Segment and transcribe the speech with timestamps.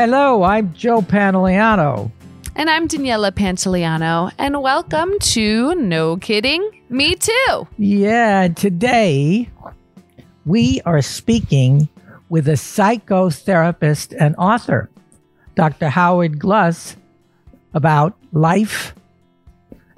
[0.00, 2.12] Hello, I'm Joe Pantoliano.
[2.54, 7.66] And I'm Daniela Pantoliano, and welcome to No Kidding, Me Too.
[7.78, 9.50] Yeah, today
[10.46, 11.88] we are speaking
[12.28, 14.88] with a psychotherapist and author,
[15.56, 15.88] Dr.
[15.88, 16.96] Howard Gluss,
[17.74, 18.94] about life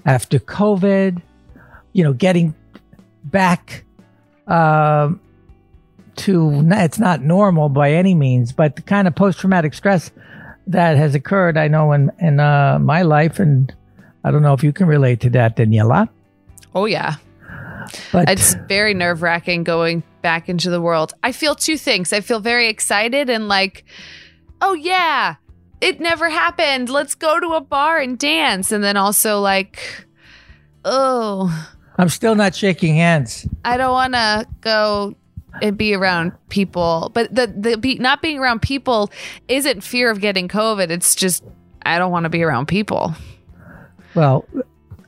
[0.07, 1.21] after COVID,
[1.93, 2.55] you know, getting
[3.25, 3.85] back
[4.47, 5.13] uh,
[6.21, 10.11] to, it's not normal by any means, but the kind of post traumatic stress
[10.67, 13.39] that has occurred, I know, in, in uh, my life.
[13.39, 13.75] And
[14.25, 16.09] I don't know if you can relate to that, Daniela.
[16.75, 17.17] Oh, yeah.
[18.13, 21.13] But It's very nerve wracking going back into the world.
[21.23, 22.13] I feel two things.
[22.13, 23.85] I feel very excited and like,
[24.61, 25.37] oh, yeah,
[25.81, 26.89] it never happened.
[26.89, 28.71] Let's go to a bar and dance.
[28.71, 30.07] And then also like,
[30.85, 33.47] oh, I'm still not shaking hands.
[33.65, 35.17] I don't want to go
[35.63, 37.11] and be around people.
[37.15, 39.11] But the the be, not being around people
[39.49, 40.91] isn't fear of getting COVID.
[40.91, 41.45] It's just
[41.83, 43.15] I don't want to be around people.
[44.15, 44.45] Well,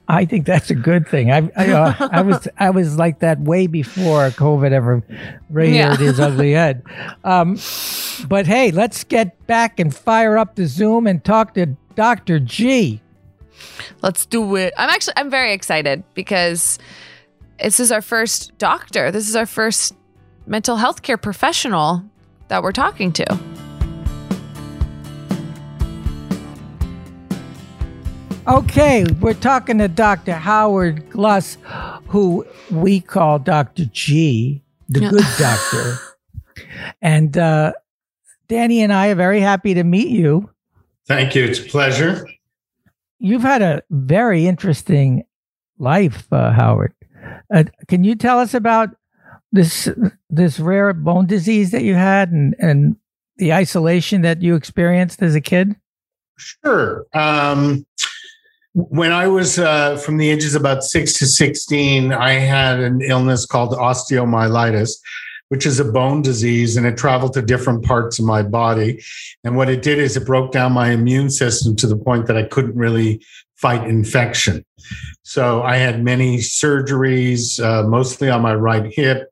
[0.09, 1.31] I think that's a good thing.
[1.33, 5.03] I I, uh, I was I was like that way before COVID ever
[5.51, 5.97] reared Yeah.
[5.97, 6.83] his ugly head.
[7.25, 7.59] Um,
[8.29, 13.01] but hey, let's get back and fire up the Zoom and talk to Doctor G.
[14.03, 14.75] Let's do it.
[14.77, 16.79] I'm actually I'm very excited because
[17.63, 19.11] this is our first doctor.
[19.13, 19.95] This is our first
[20.47, 22.03] mental health care professional
[22.49, 23.39] that we're talking to.
[28.49, 30.33] Okay, we're talking to Dr.
[30.33, 31.57] Howard Gluss,
[32.09, 33.85] who we call Dr.
[33.87, 35.11] G, the Yeah.
[35.11, 35.99] good doctor.
[37.01, 37.73] And uh,
[38.49, 40.51] Danny and I are very happy to meet you.
[41.07, 41.45] Thank you.
[41.45, 42.27] It's a pleasure.
[43.19, 45.25] You've had a very interesting
[45.79, 46.93] life, uh, Howard.
[47.53, 48.91] Uh, can you tell us about
[49.53, 49.89] this
[50.31, 52.97] this rare bone disease that you had and, and
[53.37, 55.77] the isolation that you experienced as a kid?
[56.37, 57.07] Sure.
[57.15, 57.87] Um,
[58.75, 63.45] when I was uh, from the ages about six to 16, I had an illness
[63.45, 64.93] called osteomyelitis,
[65.49, 69.03] which is a bone disease and it traveled to different parts of my body.
[69.45, 72.39] And what it did is it broke down my immune system to the point that
[72.39, 73.23] I couldn't really
[73.57, 74.65] fight infection.
[75.23, 79.32] So I had many surgeries, uh, mostly on my right hip,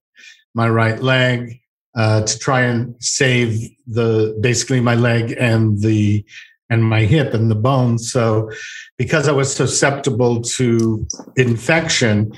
[0.54, 1.60] my right leg,
[1.94, 6.24] uh, to try and save the basically my leg and the
[6.70, 8.12] and my hip and the bones.
[8.12, 8.50] So,
[8.96, 11.06] because I was susceptible to
[11.36, 12.32] infection,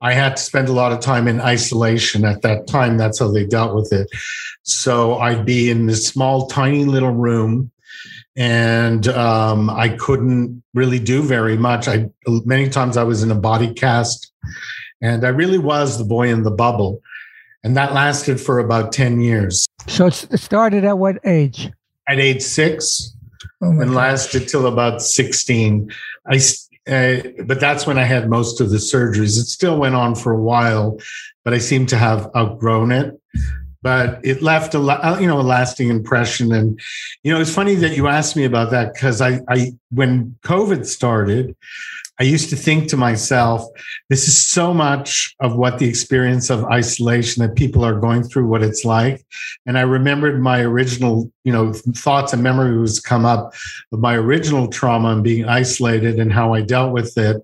[0.00, 2.98] I had to spend a lot of time in isolation at that time.
[2.98, 4.08] That's how they dealt with it.
[4.64, 7.70] So, I'd be in this small, tiny little room.
[8.38, 11.88] And um, I couldn't really do very much.
[11.88, 14.30] I many times I was in a body cast,
[15.00, 17.00] and I really was the boy in the bubble,
[17.66, 19.66] and that lasted for about ten years.
[19.88, 21.70] So it started at what age?
[22.08, 23.12] At age six,
[23.60, 23.90] Oh and God.
[23.90, 25.90] lasted till about 16
[26.30, 26.36] I,
[26.88, 27.16] uh,
[27.46, 30.40] but that's when i had most of the surgeries it still went on for a
[30.40, 30.98] while
[31.42, 33.18] but i seem to have outgrown it
[33.82, 36.78] but it left a uh, you know a lasting impression and
[37.22, 40.84] you know it's funny that you asked me about that because i i when covid
[40.84, 41.56] started
[42.18, 43.62] i used to think to myself
[44.10, 48.46] this is so much of what the experience of isolation that people are going through
[48.46, 49.24] what it's like.
[49.66, 53.52] And i remembered my original you know thoughts and memories come up
[53.92, 57.36] of my original trauma and being isolated and how i dealt with it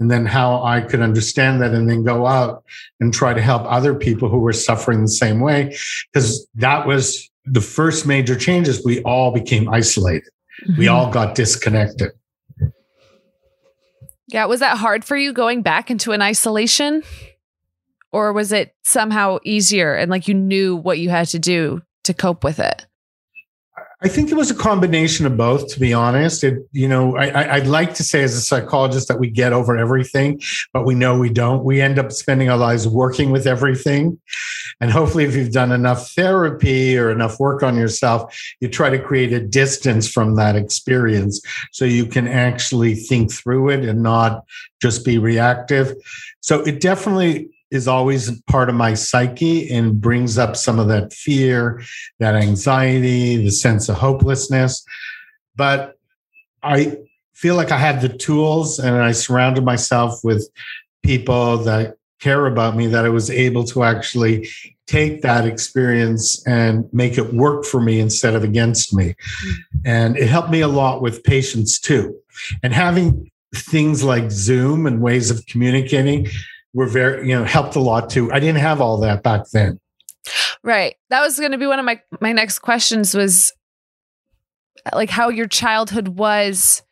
[0.00, 2.64] and then how i could understand that and then go out
[3.00, 5.76] and try to help other people who were suffering the same way
[6.12, 8.84] because that was the first major changes.
[8.84, 10.28] We all became isolated.
[10.76, 10.92] We Mhm.
[10.92, 12.10] all got disconnected
[14.28, 17.02] Yeah, was that hard for you going back into an isolation?
[18.12, 22.14] Or was it somehow easier and like you knew what you had to do to
[22.14, 22.86] cope with it?
[24.00, 26.44] I think it was a combination of both, to be honest.
[26.44, 29.76] It, you know, I, I'd like to say as a psychologist that we get over
[29.76, 30.40] everything,
[30.72, 31.64] but we know we don't.
[31.64, 34.20] We end up spending our lives working with everything.
[34.80, 39.00] And hopefully, if you've done enough therapy or enough work on yourself, you try to
[39.00, 41.40] create a distance from that experience
[41.72, 44.44] so you can actually think through it and not
[44.80, 45.92] just be reactive.
[46.40, 51.12] So it definitely is always part of my psyche and brings up some of that
[51.12, 51.82] fear,
[52.18, 54.84] that anxiety, the sense of hopelessness.
[55.56, 55.98] But
[56.62, 56.96] I
[57.34, 60.48] feel like I had the tools and I surrounded myself with
[61.02, 64.48] people that care about me that I was able to actually
[64.86, 69.14] take that experience and make it work for me instead of against me.
[69.14, 69.56] Mm-hmm.
[69.84, 72.16] And it helped me a lot with patients too.
[72.62, 76.26] And having things like Zoom and ways of communicating
[76.78, 78.32] were very, you know, helped a lot too.
[78.32, 79.80] I didn't have all that back then.
[80.62, 80.94] Right.
[81.10, 83.52] That was going to be one of my my next questions was
[84.94, 86.82] like how your childhood was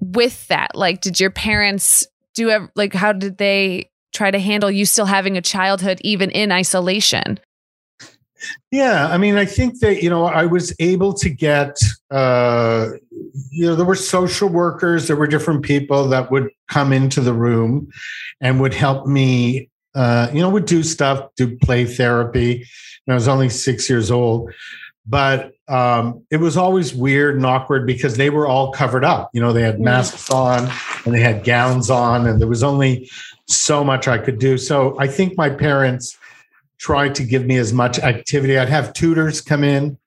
[0.00, 0.74] with that.
[0.74, 5.36] Like, did your parents do like how did they try to handle you still having
[5.36, 7.38] a childhood even in isolation?
[8.70, 11.78] Yeah, I mean, I think that you know I was able to get,
[12.10, 12.88] uh,
[13.50, 17.32] you know, there were social workers, there were different people that would come into the
[17.32, 17.90] room
[18.40, 22.64] and would help me, uh, you know, would do stuff, do play therapy.
[23.06, 24.52] And I was only six years old,
[25.06, 29.30] but um, it was always weird and awkward because they were all covered up.
[29.32, 30.70] You know, they had masks on
[31.04, 33.10] and they had gowns on, and there was only
[33.46, 34.58] so much I could do.
[34.58, 36.16] So I think my parents
[36.80, 38.58] tried to give me as much activity.
[38.58, 39.98] I'd have tutors come in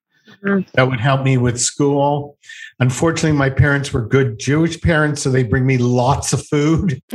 [0.44, 0.68] mm-hmm.
[0.74, 2.36] that would help me with school.
[2.80, 7.00] Unfortunately, my parents were good Jewish parents, so they bring me lots of food.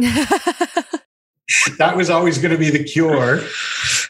[1.78, 3.42] that was always going to be the cure.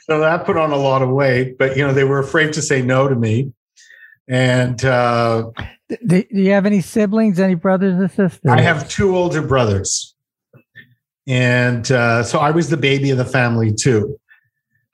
[0.03, 2.61] So that put on a lot of weight, but you know, they were afraid to
[2.61, 3.51] say no to me.
[4.27, 5.49] And uh,
[5.89, 8.51] do, do you have any siblings, any brothers or sisters?
[8.51, 10.15] I have two older brothers.
[11.25, 14.19] And uh, so I was the baby of the family too.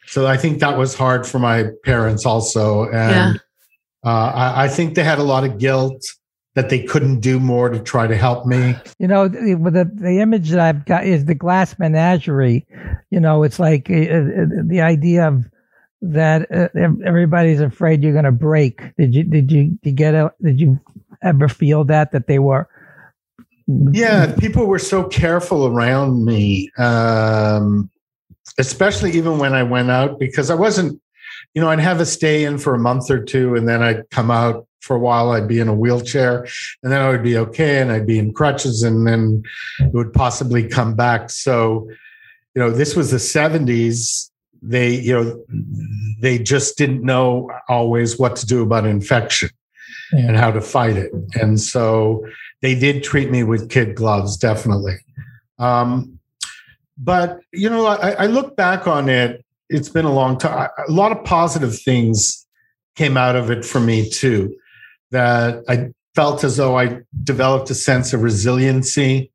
[0.07, 2.85] So I think that was hard for my parents also.
[2.85, 4.09] And yeah.
[4.09, 6.05] uh, I, I, think they had a lot of guilt
[6.53, 8.75] that they couldn't do more to try to help me.
[8.99, 12.65] You know, the, the, the image that I've got is the glass menagerie.
[13.09, 15.45] You know, it's like uh, uh the idea of
[16.01, 16.69] that uh,
[17.05, 18.81] everybody's afraid you're going to break.
[18.97, 20.79] Did you, did you, did you get a, did you
[21.23, 22.69] ever feel that, that they were,
[23.67, 26.69] yeah, people were so careful around me.
[26.77, 27.89] Um,
[28.57, 31.01] especially even when I went out because I wasn't,
[31.53, 34.09] you know, I'd have a stay in for a month or two and then I'd
[34.09, 35.31] come out for a while.
[35.31, 36.47] I'd be in a wheelchair
[36.83, 39.43] and then I would be okay and I'd be in crutches and then
[39.79, 41.29] it would possibly come back.
[41.29, 41.89] So,
[42.53, 44.29] you know, this was the 70s.
[44.61, 45.45] They, you know,
[46.19, 49.49] they just didn't know always what to do about infection
[50.13, 50.27] yeah.
[50.27, 51.11] and how to fight it.
[51.35, 52.25] And so
[52.61, 54.95] they did treat me with kid gloves, definitely.
[55.59, 56.14] Um,
[56.97, 59.43] but you know, I, I look back on it.
[59.69, 60.69] It's been a long time.
[60.87, 62.45] A lot of positive things
[62.95, 64.55] came out of it for me too.
[65.11, 69.31] That I felt as though I developed a sense of resiliency.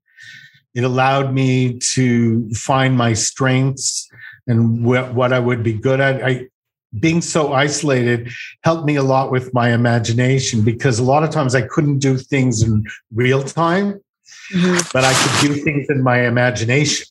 [0.74, 4.08] It allowed me to find my strengths
[4.46, 6.24] and wh- what I would be good at.
[6.24, 6.48] I,
[6.98, 8.30] being so isolated
[8.64, 12.16] helped me a lot with my imagination because a lot of times I couldn't do
[12.16, 12.84] things in
[13.14, 14.00] real time,
[14.52, 14.78] mm-hmm.
[14.92, 17.06] but I could do things in my imagination.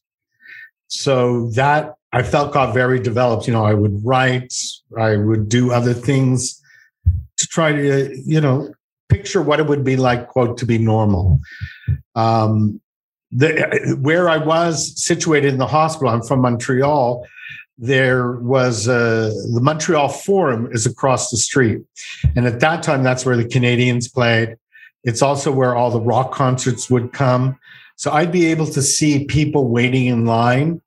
[0.90, 3.48] So that I felt got very developed.
[3.48, 4.54] You know, I would write,
[4.98, 6.62] I would do other things
[7.38, 8.74] to try to, you know,
[9.08, 11.40] picture what it would be like, quote, to be normal.
[12.16, 12.82] Um,
[13.32, 17.26] the, where I was situated in the hospital, I'm from Montreal.
[17.78, 21.82] There was uh, the Montreal Forum is across the street,
[22.36, 24.58] and at that time, that's where the Canadiens played.
[25.04, 27.58] It's also where all the rock concerts would come.
[28.00, 30.82] So I'd be able to see people waiting in line.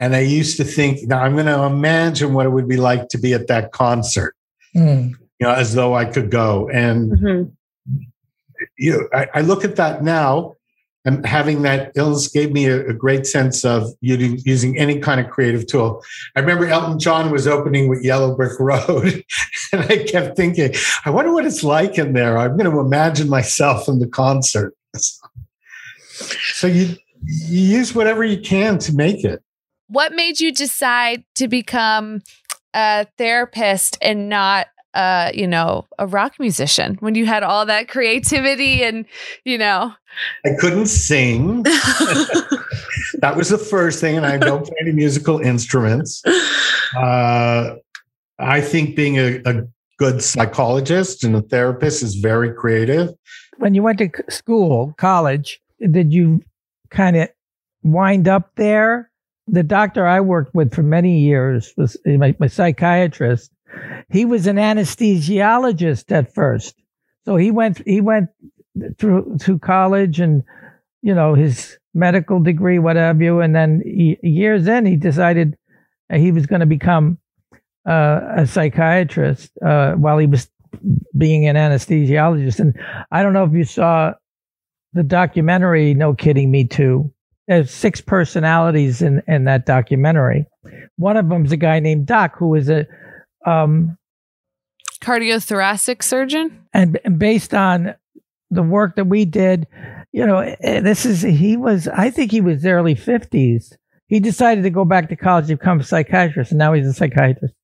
[0.00, 3.08] And I used to think, now I'm going to imagine what it would be like
[3.10, 4.34] to be at that concert,
[4.74, 5.10] mm.
[5.10, 6.68] you know, as though I could go.
[6.70, 7.50] And mm-hmm.
[8.76, 10.56] you know, I, I, look at that now,
[11.04, 15.20] and having that illness gave me a, a great sense of using, using any kind
[15.20, 16.02] of creative tool.
[16.34, 19.24] I remember Elton John was opening with Yellow Brick Road,
[19.72, 20.74] and I kept thinking,
[21.04, 22.38] I wonder what it's like in there.
[22.38, 24.74] I'm going to imagine myself in the concert.
[26.54, 29.42] So you you use whatever you can to make it.
[29.88, 32.22] What made you decide to become
[32.74, 37.88] a therapist and not uh, you know, a rock musician when you had all that
[37.88, 39.04] creativity and,
[39.44, 39.92] you know.
[40.46, 41.62] I couldn't sing.
[41.64, 46.22] that was the first thing, and I don't play any musical instruments.
[46.96, 47.74] Uh,
[48.38, 49.62] I think being a, a
[49.98, 53.10] good psychologist and a therapist is very creative.
[53.58, 56.40] When you went to school, college, did you
[56.90, 57.28] kind of
[57.82, 59.10] wind up there?
[59.46, 63.50] The doctor I worked with for many years was my, my psychiatrist.
[64.08, 66.76] He was an anesthesiologist at first,
[67.24, 68.30] so he went he went
[68.98, 70.44] through to college and
[71.02, 75.56] you know his medical degree, what have you, and then he, years in he decided
[76.12, 77.18] he was going to become
[77.88, 80.48] uh, a psychiatrist uh, while he was
[81.16, 82.58] being an anesthesiologist.
[82.58, 82.78] And
[83.10, 84.14] I don't know if you saw
[84.94, 87.12] the documentary No Kidding Me Too.
[87.46, 90.46] There's six personalities in, in that documentary.
[90.96, 92.86] One of them is a guy named Doc, who is a
[93.44, 93.98] um,
[95.02, 96.66] cardiothoracic surgeon.
[96.72, 97.94] And, and based on
[98.50, 99.66] the work that we did,
[100.12, 103.74] you know, eh, this is, he was, I think he was early 50s.
[104.06, 106.92] He decided to go back to college to become a psychiatrist, and now he's a
[106.92, 107.54] psychiatrist.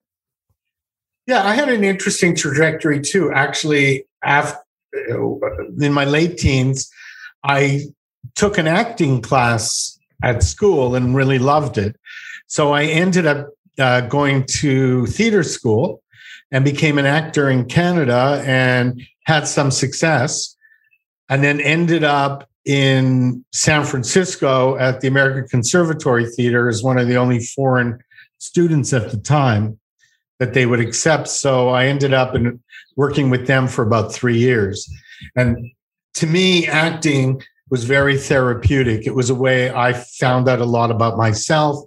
[1.26, 3.30] Yeah, I had an interesting trajectory too.
[3.32, 4.58] Actually, after
[4.92, 6.90] in my late teens,
[7.44, 7.82] I
[8.34, 11.96] took an acting class at school and really loved it.
[12.46, 16.02] So I ended up uh, going to theater school
[16.50, 20.56] and became an actor in Canada and had some success.
[21.28, 27.08] And then ended up in San Francisco at the American Conservatory Theater as one of
[27.08, 27.98] the only foreign
[28.38, 29.78] students at the time
[30.38, 31.28] that they would accept.
[31.28, 32.60] So I ended up in
[32.96, 34.90] working with them for about three years.
[35.36, 35.70] And
[36.14, 39.06] to me, acting was very therapeutic.
[39.06, 41.78] It was a way I found out a lot about myself.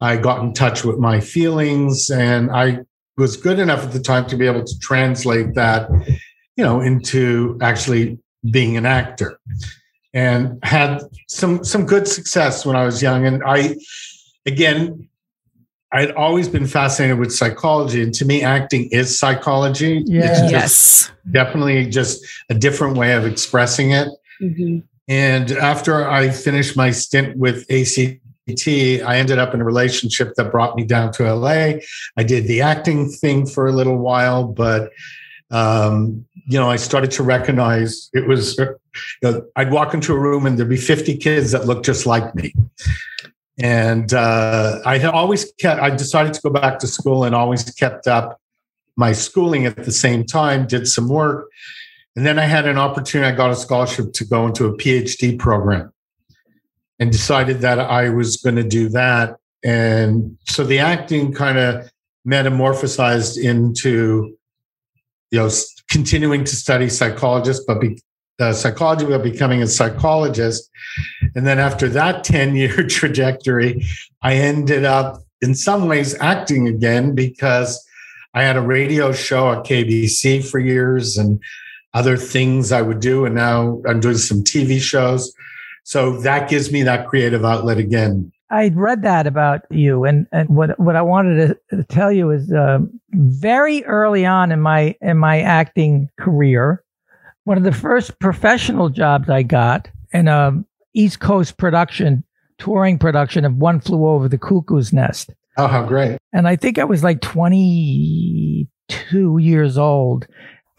[0.00, 2.80] I got in touch with my feelings and I
[3.16, 5.88] was good enough at the time to be able to translate that,
[6.56, 8.18] you know, into actually
[8.50, 9.38] being an actor
[10.12, 13.26] and had some some good success when I was young.
[13.26, 13.76] And I
[14.44, 15.08] again
[15.92, 20.02] I'd always been fascinated with psychology, and to me, acting is psychology.
[20.06, 20.50] Yes.
[20.50, 21.12] Yes.
[21.30, 24.08] definitely just a different way of expressing it.
[24.40, 24.78] Mm-hmm.
[25.08, 30.50] And after I finished my stint with ACT, I ended up in a relationship that
[30.50, 31.80] brought me down to LA.
[32.16, 34.90] I did the acting thing for a little while, but
[35.50, 38.58] um, you know, I started to recognize it was.
[38.58, 38.76] You
[39.22, 42.34] know, I'd walk into a room and there'd be 50 kids that looked just like
[42.34, 42.54] me.
[43.58, 45.80] And uh, I always kept.
[45.80, 48.40] I decided to go back to school and always kept up
[48.96, 50.66] my schooling at the same time.
[50.66, 51.48] Did some work,
[52.16, 53.30] and then I had an opportunity.
[53.30, 55.92] I got a scholarship to go into a PhD program,
[56.98, 59.36] and decided that I was going to do that.
[59.62, 61.90] And so the acting kind of
[62.26, 64.36] metamorphosized into,
[65.30, 65.50] you know,
[65.90, 68.00] continuing to study psychologist, but be,
[68.42, 70.70] uh, psychology, but becoming a psychologist.
[71.34, 73.84] And then after that 10 year trajectory,
[74.22, 77.84] I ended up in some ways acting again because
[78.34, 81.40] I had a radio show at KBC for years and
[81.94, 83.24] other things I would do.
[83.24, 85.32] And now I'm doing some TV shows.
[85.84, 88.32] So that gives me that creative outlet again.
[88.52, 92.52] I'd read that about you, and, and what what I wanted to tell you is
[92.52, 92.80] uh,
[93.12, 96.84] very early on in my in my acting career,
[97.44, 102.24] one of the first professional jobs I got in a East Coast production,
[102.58, 105.30] touring production of One Flew Over the Cuckoo's Nest.
[105.56, 106.18] Oh, how great.
[106.32, 110.26] And I think I was like 22 years old.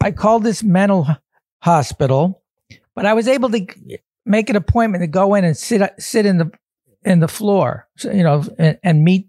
[0.02, 1.06] I called this mental
[1.62, 2.42] hospital,
[2.94, 3.66] but I was able to
[4.26, 6.50] make an appointment to go in and sit sit in the
[7.04, 9.28] in the floor, you know, and, and meet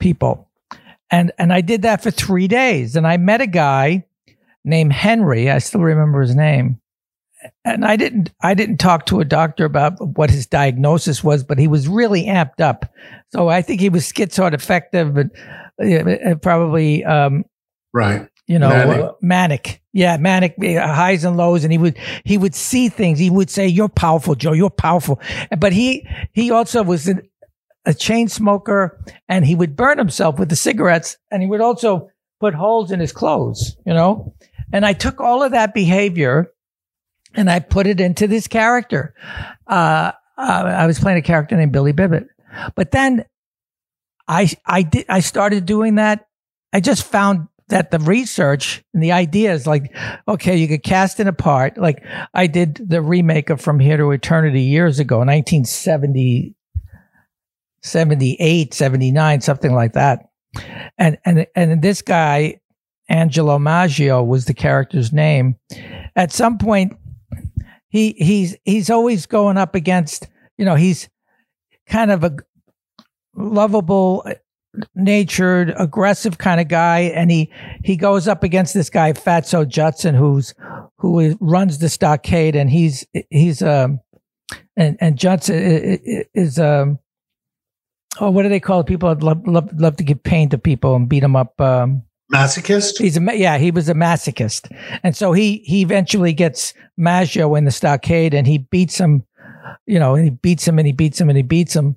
[0.00, 0.50] people.
[1.10, 4.06] And and I did that for 3 days and I met a guy
[4.66, 5.50] named Henry.
[5.50, 6.80] I still remember his name.
[7.64, 11.58] And I didn't I didn't talk to a doctor about what his diagnosis was, but
[11.58, 12.92] he was really amped up.
[13.32, 15.30] So I think he was schizoaffective, but
[15.80, 17.44] uh, probably um,
[17.92, 18.28] right.
[18.48, 19.00] You know, manic.
[19.00, 19.82] Uh, manic.
[19.92, 23.18] Yeah, manic uh, highs and lows, and he would he would see things.
[23.18, 24.52] He would say, "You're powerful, Joe.
[24.52, 25.20] You're powerful."
[25.58, 27.22] But he he also was an,
[27.84, 32.08] a chain smoker, and he would burn himself with the cigarettes, and he would also
[32.38, 33.76] put holes in his clothes.
[33.84, 34.34] You know,
[34.72, 36.52] and I took all of that behavior
[37.34, 39.14] and I put it into this character.
[39.66, 42.28] Uh, I was playing a character named Billy Bibbit,
[42.74, 43.24] but then
[44.28, 46.26] I I did I started doing that.
[46.72, 49.94] I just found that the research and the ideas like
[50.28, 53.96] okay you could cast in a part like I did the remake of From Here
[53.96, 56.54] to Eternity years ago 1970
[57.82, 60.28] 78 79 something like that
[60.96, 62.60] and and and this guy
[63.08, 65.56] Angelo Maggio was the character's name.
[66.16, 66.96] At some point,
[67.88, 71.08] he he's he's always going up against you know he's
[71.88, 72.36] kind of a
[73.34, 74.26] lovable
[74.94, 77.50] natured aggressive kind of guy and he
[77.82, 80.54] he goes up against this guy fatso judson who's
[80.98, 84.00] who runs the stockade and he's he's um
[84.76, 85.56] and and judson
[86.34, 86.98] is um
[88.20, 90.94] oh what do they call it people love love, love to give pain to people
[90.94, 92.98] and beat them up um masochist.
[92.98, 94.70] He's a yeah, he was a masochist,
[95.02, 99.24] and so he he eventually gets Maggio in the stockade, and he beats him.
[99.86, 101.96] You know, and he beats him, and he beats him, and he beats him,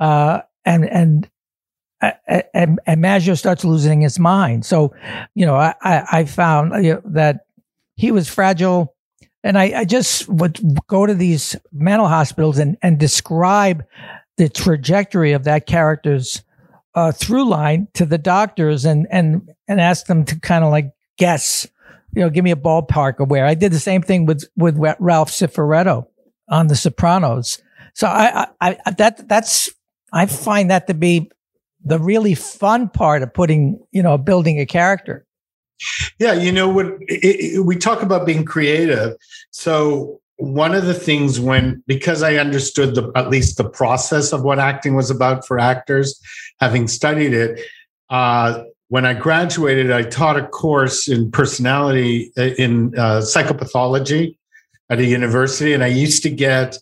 [0.00, 1.30] uh, and and.
[2.52, 4.66] And, and Maggio starts losing his mind.
[4.66, 4.94] So,
[5.34, 7.46] you know, I, I, found you know, that
[7.96, 8.94] he was fragile.
[9.42, 13.82] And I, I just would go to these mental hospitals and, and describe
[14.36, 16.42] the trajectory of that character's
[16.96, 20.92] uh, through line to the doctors and and and ask them to kind of like
[21.18, 21.66] guess,
[22.14, 23.46] you know, give me a ballpark of where.
[23.46, 26.06] I did the same thing with with Ralph Cifaretto
[26.48, 27.60] on The Sopranos.
[27.94, 29.70] So I, I, I that that's
[30.12, 31.30] I find that to be
[31.84, 35.24] the really fun part of putting, you know, building a character.
[36.18, 36.86] Yeah, you know what?
[37.02, 39.16] It, it, we talk about being creative.
[39.50, 44.42] So one of the things when because I understood the at least the process of
[44.42, 46.20] what acting was about for actors,
[46.60, 47.60] having studied it.
[48.10, 54.36] Uh, when I graduated, I taught a course in personality uh, in uh, psychopathology
[54.90, 56.78] at a university, and I used to get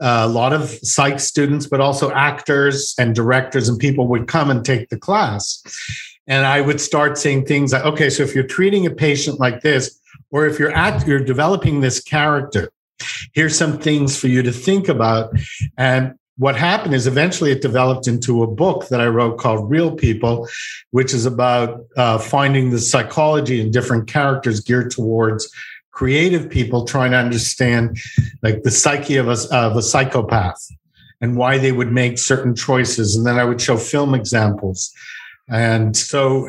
[0.00, 4.64] a lot of psych students, but also actors and directors and people would come and
[4.64, 5.62] take the class.
[6.26, 9.60] And I would start saying things like, okay, so if you're treating a patient like
[9.60, 9.98] this,
[10.30, 12.70] or if you're act, you're developing this character,
[13.32, 15.34] here's some things for you to think about.
[15.76, 19.92] And what happened is eventually it developed into a book that I wrote called Real
[19.92, 20.48] People,
[20.90, 25.50] which is about uh, finding the psychology in different characters geared towards
[25.90, 27.98] creative people trying to understand
[28.42, 30.66] like the psyche of a, of a psychopath
[31.20, 33.14] and why they would make certain choices.
[33.14, 34.92] And then I would show film examples.
[35.48, 36.46] And so,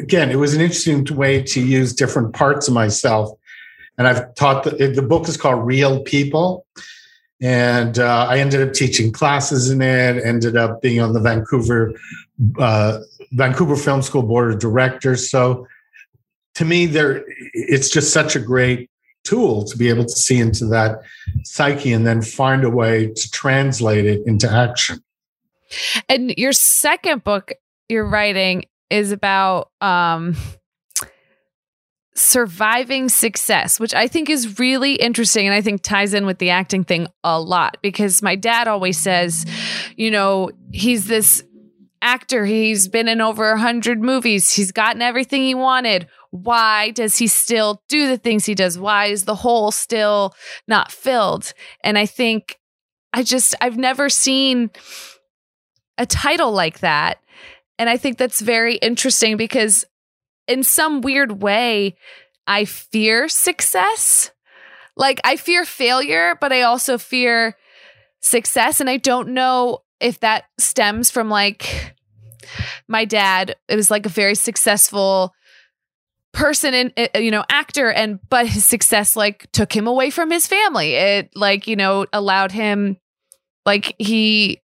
[0.00, 3.30] again, it was an interesting way to use different parts of myself.
[3.98, 6.64] And I've taught the, the book is called Real People.
[7.40, 11.94] And uh, I ended up teaching classes in it, ended up being on the Vancouver
[12.58, 13.00] uh,
[13.32, 15.30] Vancouver Film School Board of Directors.
[15.30, 15.66] So
[16.54, 18.90] to me, there it's just such a great
[19.24, 21.02] tool to be able to see into that
[21.44, 25.02] psyche and then find a way to translate it into action.
[26.08, 27.52] And your second book
[27.88, 30.36] you're writing is about um
[32.16, 36.50] surviving success, which I think is really interesting and I think ties in with the
[36.50, 39.44] acting thing a lot because my dad always says,
[39.96, 41.42] you know, he's this
[42.00, 47.16] actor, he's been in over a hundred movies, he's gotten everything he wanted why does
[47.16, 48.76] he still do the things he does?
[48.76, 50.34] Why is the hole still
[50.66, 51.52] not filled?
[51.84, 52.58] And I think
[53.12, 54.70] I just, I've never seen
[55.96, 57.18] a title like that.
[57.78, 59.84] And I think that's very interesting because,
[60.46, 61.96] in some weird way,
[62.46, 64.30] I fear success.
[64.96, 67.56] Like, I fear failure, but I also fear
[68.20, 68.80] success.
[68.80, 71.94] And I don't know if that stems from like
[72.88, 73.56] my dad.
[73.68, 75.32] It was like a very successful
[76.32, 80.32] person and uh, you know actor and but his success like took him away from
[80.32, 82.96] his family it like you know allowed him
[83.64, 84.60] like he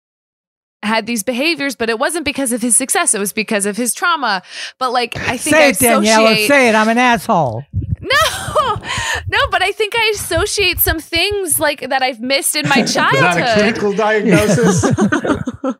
[0.83, 3.13] had these behaviors but it wasn't because of his success.
[3.13, 4.43] It was because of his trauma.
[4.79, 6.47] But like i think say I it Daniela.
[6.47, 6.75] Say it.
[6.75, 7.63] I'm an asshole.
[8.01, 8.81] No.
[9.29, 13.21] No but i think i associate some things like that i've missed in my childhood
[13.21, 14.85] not a clinical diagnosis?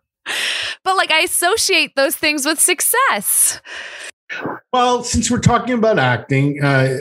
[0.83, 3.61] But like i associate those things with success.
[4.73, 6.97] Well, since we're talking about acting, uh,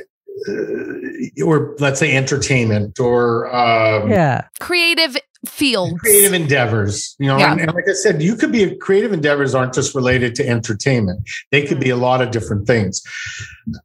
[0.49, 5.17] uh, or let's say entertainment or um, yeah, creative
[5.49, 7.17] fields, creative endeavors.
[7.19, 7.53] You know, yeah.
[7.53, 11.29] and, and, like I said, you could be creative endeavors aren't just related to entertainment;
[11.51, 13.03] they could be a lot of different things.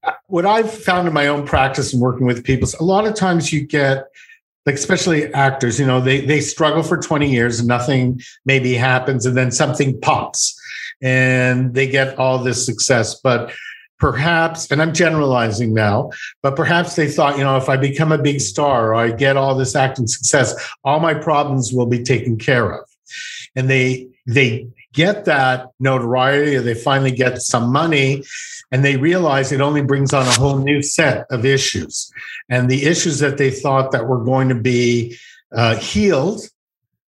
[0.03, 3.15] Uh, what I've found in my own practice and working with people, a lot of
[3.15, 4.05] times you get
[4.65, 9.25] like especially actors you know they they struggle for 20 years and nothing maybe happens
[9.25, 10.55] and then something pops
[11.01, 13.19] and they get all this success.
[13.21, 13.51] But
[14.01, 16.09] perhaps, and I'm generalizing now,
[16.41, 19.37] but perhaps they thought, you know, if I become a big star or I get
[19.37, 22.89] all this acting success, all my problems will be taken care of.
[23.55, 28.23] And they, they get that notoriety or they finally get some money
[28.71, 32.11] and they realize it only brings on a whole new set of issues.
[32.49, 35.17] And the issues that they thought that were going to be
[35.55, 36.41] uh, healed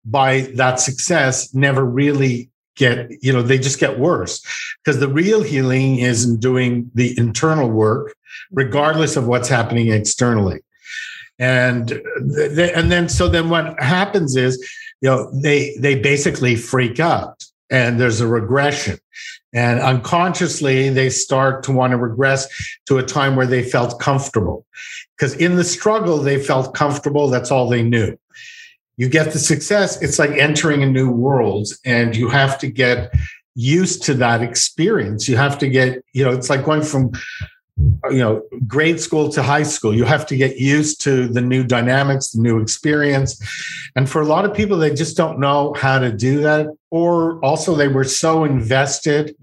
[0.04, 4.42] by that success never really get you know they just get worse.
[4.84, 8.14] Because the real healing is in doing the internal work
[8.50, 10.60] regardless of what's happening externally.
[11.38, 14.58] And and then so then what happens is
[15.00, 18.98] you know they they basically freak out and there's a regression.
[19.54, 22.48] And unconsciously they start to want to regress
[22.86, 24.66] to a time where they felt comfortable.
[25.16, 28.16] Because in the struggle they felt comfortable that's all they knew
[28.96, 33.12] you get the success, it's like entering a new world and you have to get
[33.54, 35.28] used to that experience.
[35.28, 37.12] You have to get, you know, it's like going from
[38.10, 39.94] you know grade school to high school.
[39.94, 43.40] You have to get used to the new dynamics the new experience.
[43.96, 47.42] And for a lot of people they just don't know how to do that or
[47.44, 49.34] also they were so invested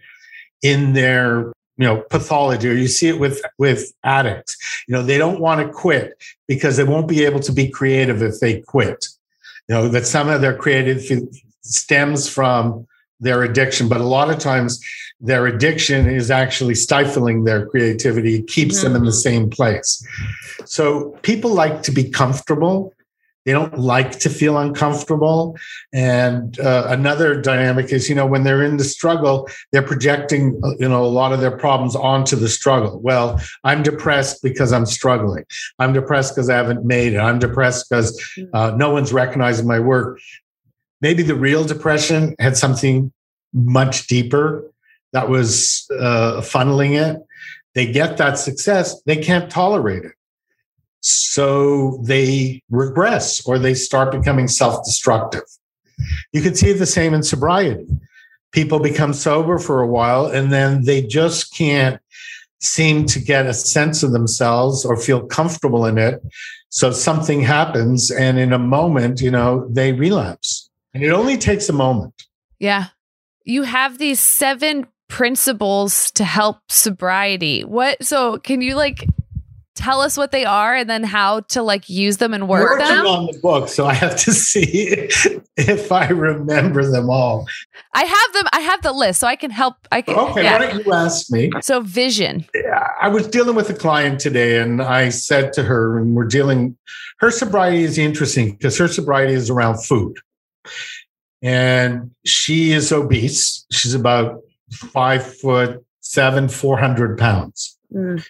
[0.62, 4.55] in their you know pathology or you see it with with addicts.
[4.88, 8.21] You know they don't want to quit because they won't be able to be creative
[8.21, 9.07] if they quit
[9.69, 11.01] you know that some of their creative
[11.62, 12.88] stems from
[13.19, 14.84] their addiction but a lot of times
[15.21, 19.21] their addiction is actually stifling their creativity it keeps them in the mm.
[19.21, 20.05] same place.
[20.65, 22.93] So people like to be comfortable
[23.49, 25.57] They don't like to feel uncomfortable.
[25.91, 30.88] And uh, another dynamic is, you know, when they're in the struggle, they're projecting, you
[30.88, 32.99] know, a lot of their problems onto the struggle.
[32.99, 35.45] Well, I'm depressed because I'm struggling.
[35.79, 37.17] I'm depressed because I haven't made it.
[37.17, 38.21] I'm depressed because
[38.53, 40.19] uh, no one's recognizing my work.
[41.01, 43.12] Maybe the real depression had something
[43.51, 44.63] much deeper
[45.13, 47.19] that was uh, funneling it.
[47.73, 50.12] They get that success, they can't tolerate it.
[51.01, 55.43] So they regress or they start becoming self destructive.
[56.33, 57.88] You can see the same in sobriety.
[58.51, 62.01] People become sober for a while and then they just can't
[62.62, 66.21] seem to get a sense of themselves or feel comfortable in it.
[66.69, 70.69] So something happens and in a moment, you know, they relapse.
[70.93, 72.13] And it only takes a moment.
[72.59, 72.88] Yeah.
[73.45, 77.63] You have these seven principles to help sobriety.
[77.63, 79.07] What so can you like
[79.79, 82.87] tell us what they are and then how to like use them and work Working
[82.87, 83.05] them?
[83.05, 85.07] on the book, so I have to see
[85.55, 87.47] if I remember them all.
[87.93, 88.43] I have them.
[88.51, 89.75] I have the list, so I can help.
[89.91, 90.15] I can.
[90.15, 90.59] Okay, yeah.
[90.59, 91.49] why don't you ask me?
[91.61, 92.45] So vision.
[93.01, 96.77] I was dealing with a client today, and I said to her, and we're dealing.
[97.19, 100.17] Her sobriety is interesting because her sobriety is around food,
[101.41, 103.65] and she is obese.
[103.71, 108.25] She's about five foot seven, four hundred pounds, mm.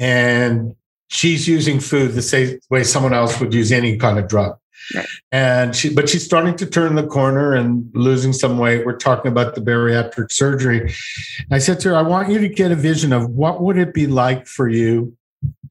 [0.00, 0.74] and
[1.08, 4.56] she's using food the same way someone else would use any kind of drug.
[4.94, 5.06] Right.
[5.32, 8.86] And she, but she's starting to turn the corner and losing some weight.
[8.86, 10.94] We're talking about the bariatric surgery.
[11.50, 13.92] I said to her, I want you to get a vision of what would it
[13.92, 15.14] be like for you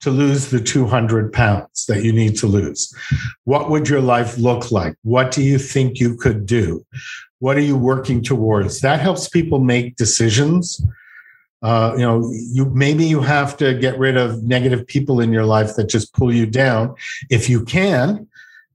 [0.02, 2.94] to lose the 200 pounds that you need to lose?
[3.46, 4.96] What would your life look like?
[5.04, 6.86] What do you think you could do?
[7.40, 8.82] What are you working towards?
[8.82, 10.84] That helps people make decisions
[11.62, 15.46] uh, you know you maybe you have to get rid of negative people in your
[15.46, 16.96] life that just pull you down
[17.30, 18.28] if you can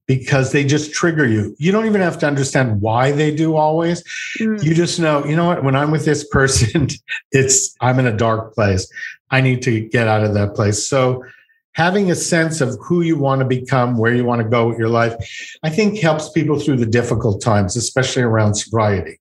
[0.07, 1.55] because they just trigger you.
[1.59, 4.03] You don't even have to understand why they do always.
[4.41, 4.63] Mm.
[4.63, 6.89] you just know you know what when i'm with this person
[7.33, 8.91] it's i'm in a dark place.
[9.31, 10.87] I need to get out of that place.
[10.87, 11.25] So
[11.75, 14.79] having a sense of who you want to become where you want to go with
[14.79, 15.15] your life
[15.63, 19.19] i think helps people through the difficult times especially around sobriety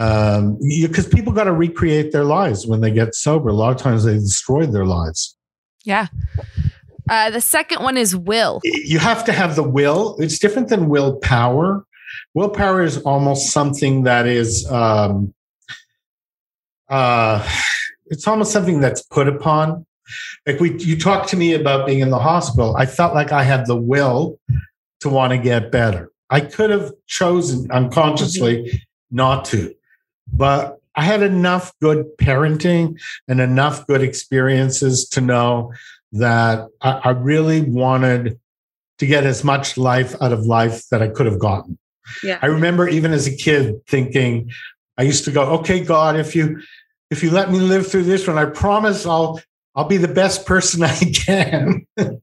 [0.00, 3.50] um because people got to recreate their lives when they get sober.
[3.50, 5.36] A lot of times they destroy their lives.
[5.84, 6.08] Yeah.
[7.08, 8.60] Uh, the second one is will.
[8.64, 10.16] you have to have the will.
[10.18, 11.84] It's different than willpower.
[12.34, 15.34] Willpower is almost something that is um
[16.88, 17.46] uh
[18.06, 19.84] it's almost something that's put upon.
[20.46, 22.74] Like we you talked to me about being in the hospital.
[22.76, 24.40] I felt like i had the will
[25.00, 26.10] to want to get better.
[26.30, 29.74] I could have chosen unconsciously not to
[30.32, 35.72] but i had enough good parenting and enough good experiences to know
[36.12, 38.38] that I, I really wanted
[38.98, 41.78] to get as much life out of life that I could have gotten.
[42.22, 42.38] Yeah.
[42.42, 44.50] I remember even as a kid thinking,
[44.98, 46.60] I used to go, okay, God, if you
[47.10, 49.40] if you let me live through this one, I promise I'll
[49.74, 51.86] I'll be the best person I can.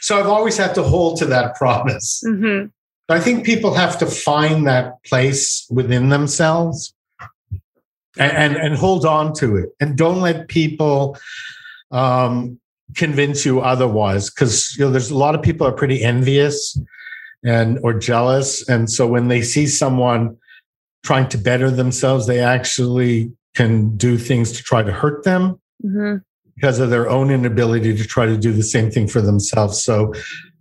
[0.00, 2.22] so I've always had to hold to that promise.
[2.26, 2.66] Mm-hmm.
[3.10, 6.92] I think people have to find that place within themselves
[8.18, 9.70] and, and, and hold on to it.
[9.80, 11.16] And don't let people
[11.90, 12.58] um,
[12.94, 14.30] convince you otherwise.
[14.30, 16.78] Because you know, there's a lot of people are pretty envious
[17.44, 18.68] and or jealous.
[18.68, 20.36] And so when they see someone
[21.04, 26.16] trying to better themselves, they actually can do things to try to hurt them Mm-hmm.
[26.56, 29.80] because of their own inability to try to do the same thing for themselves.
[29.80, 30.12] So,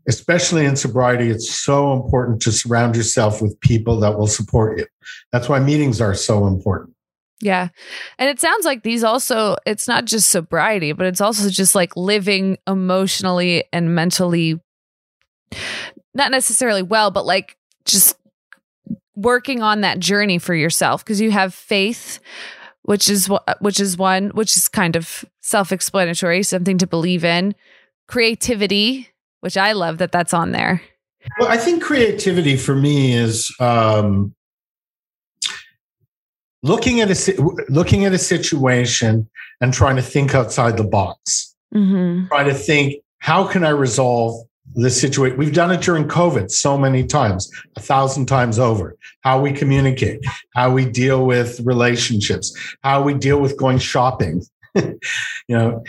[0.08, 4.86] especially in sobriety, it's so important to surround yourself with people that will support you.
[5.32, 6.94] That's why meetings are so important.
[7.40, 7.70] Yeah.
[8.18, 11.96] And it sounds like these also, it's not just sobriety, but it's also just like
[11.96, 14.60] living emotionally and mentally,
[16.14, 18.18] not necessarily well, but like just
[19.16, 22.20] working on that journey for yourself because you have faith
[22.84, 27.56] which is wh- which is one which is kind of self-explanatory something to believe in
[28.08, 30.84] creativity which i love that that's on there
[31.40, 34.36] Well, I think creativity for me is um,
[36.64, 39.30] looking at a looking at a situation
[39.62, 41.56] and trying to think outside the box.
[41.74, 42.28] mm-hmm.
[42.28, 45.38] Try to think, how can I resolve this situation?
[45.38, 48.96] We've done it during COVID so many times, a thousand times over.
[49.22, 50.24] How we communicate,
[50.56, 54.44] how we deal with relationships, how we deal with going shopping.
[54.76, 55.00] you
[55.50, 55.84] know,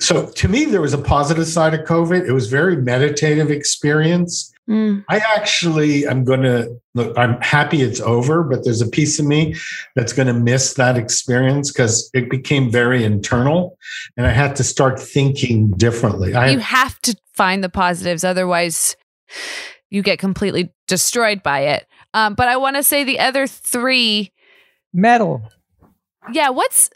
[0.00, 2.26] so to me, there was a positive side of COVID.
[2.26, 4.52] It was very meditative experience.
[4.70, 5.04] Mm.
[5.08, 9.26] I actually am going to look, I'm happy it's over, but there's a piece of
[9.26, 9.56] me
[9.96, 13.76] that's going to miss that experience because it became very internal
[14.16, 16.34] and I had to start thinking differently.
[16.34, 18.96] I you have to find the positives otherwise
[19.90, 21.86] you get completely destroyed by it.
[22.14, 24.32] Um, but I want to say the other three.
[24.94, 25.42] Metal.
[26.32, 26.88] Yeah, what's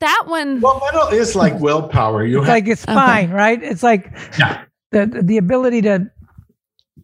[0.00, 0.60] that one?
[0.60, 2.24] Well, metal is like willpower.
[2.24, 3.62] You It's have like it's spine, right?
[3.62, 4.64] It's like Yeah.
[4.92, 6.10] the the ability to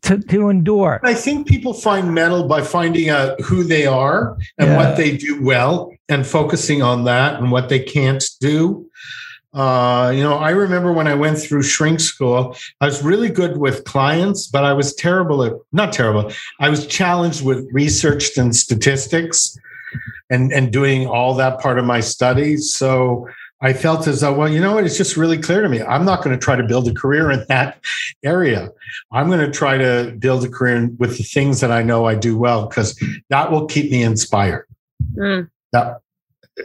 [0.03, 1.01] to to endure.
[1.03, 4.77] I think people find metal by finding out who they are and Yeah.
[4.77, 8.87] what they do well and focusing on that and what they can't do.
[9.55, 13.57] Uh, you know, I remember when I went through shrink school, I was really good
[13.57, 16.31] with clients, but I was terrible at not terrible.
[16.61, 19.57] I was challenged with research and statistics
[20.31, 22.73] and and doing all that part of my studies.
[22.75, 23.27] So
[23.61, 24.85] I felt as though, well, you know what?
[24.85, 25.83] It's just really clear to me.
[25.83, 27.81] I'm not going to try to build a career in that
[28.23, 28.71] area.
[29.13, 32.15] I'm going to try to build a career with the things that I know I
[32.15, 34.67] do well because that will keep me inspired.
[35.17, 35.51] Mm.
[35.73, 36.01] That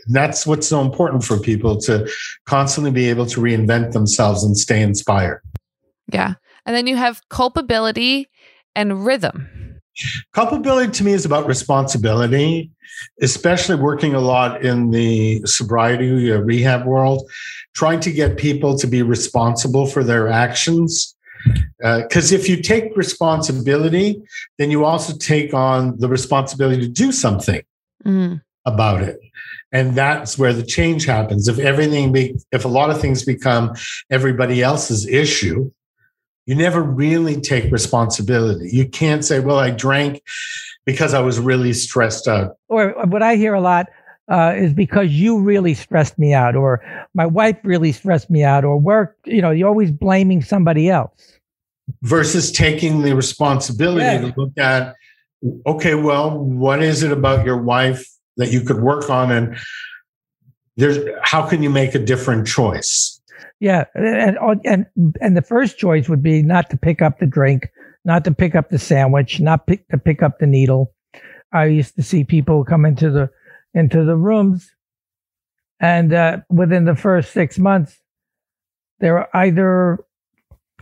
[0.07, 2.09] that's what's so important for people to
[2.45, 5.41] constantly be able to reinvent themselves and stay inspired.
[6.11, 6.35] Yeah.
[6.65, 8.29] And then you have culpability
[8.75, 9.62] and rhythm.
[10.33, 12.71] Culpability to me is about responsibility,
[13.21, 17.29] especially working a lot in the sobriety uh, rehab world,
[17.75, 21.15] trying to get people to be responsible for their actions.
[21.79, 24.21] Because if you take responsibility,
[24.57, 27.61] then you also take on the responsibility to do something
[28.05, 28.41] Mm.
[28.65, 29.17] about it.
[29.71, 31.47] And that's where the change happens.
[31.47, 33.73] If everything, be, if a lot of things become
[34.09, 35.71] everybody else's issue,
[36.45, 38.69] you never really take responsibility.
[38.71, 40.21] You can't say, well, I drank
[40.85, 42.57] because I was really stressed out.
[42.67, 43.87] Or what I hear a lot
[44.29, 48.63] uh, is because you really stressed me out, or my wife really stressed me out,
[48.65, 49.17] or work.
[49.25, 51.39] You know, you're always blaming somebody else.
[52.01, 54.21] versus taking the responsibility Yeah.
[54.21, 54.95] to look at
[55.65, 59.57] okay well what is it about your wife that you could work on and
[60.77, 63.19] there's how can you make a different choice
[63.63, 64.85] Yeah, and and
[65.21, 67.69] and the first choice would be not to pick up the drink,
[68.03, 70.91] not to pick up the sandwich, not pick to pick up the needle.
[71.53, 73.29] I used to see people come into the
[73.73, 74.69] into the rooms,
[75.79, 77.97] and uh, within the first six months,
[78.99, 79.99] they're either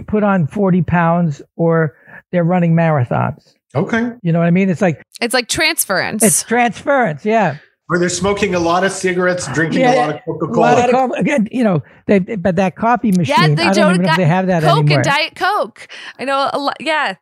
[0.08, 1.96] put on forty pounds or
[2.32, 3.54] they're running marathons.
[3.76, 4.72] okay You know what I mean?
[4.72, 6.24] It's like It's like transference.
[6.24, 7.26] it's transference.
[7.26, 7.58] Yeah,
[7.92, 10.96] or they're smoking a lot of cigarettes drinking Yeah, a lot of coca-cola lot of
[10.96, 11.50] co- again.
[11.52, 13.36] You know, they but that coffee machine.
[13.38, 14.98] Yeah, they I don't don't even know if got they have that Coke anymore.
[15.00, 15.88] and Diet Coke.
[16.18, 16.78] I know a lot.
[16.80, 17.16] Yeah.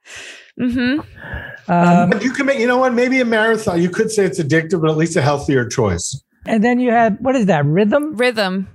[0.59, 1.71] Mm-hmm.
[1.71, 4.41] um, but you can make you know what maybe a marathon you could say it's
[4.41, 8.17] addictive but at least a healthier choice and then you have what is that rhythm?
[8.17, 8.67] Rhythm.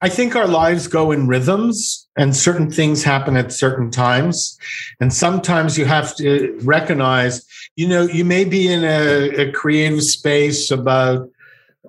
[0.00, 4.58] I think our lives go in rhythms and certain things happen at certain times.
[5.00, 7.44] And sometimes you have to recognize,
[7.76, 11.28] you know, you may be in a, a creative space about,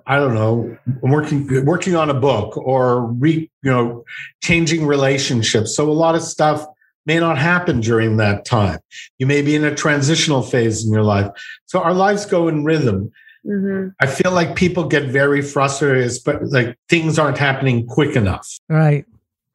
[0.06, 4.04] I don't know, working working on a book or re, you know,
[4.42, 5.74] changing relationships.
[5.74, 6.66] So a lot of stuff
[7.06, 8.78] may not happen during that time.
[9.18, 11.30] You may be in a transitional phase in your life.
[11.66, 13.12] So our lives go in rhythm.
[13.46, 13.88] Mm-hmm.
[14.00, 18.48] I feel like people get very frustrated, but like things aren't happening quick enough.
[18.68, 19.04] Right.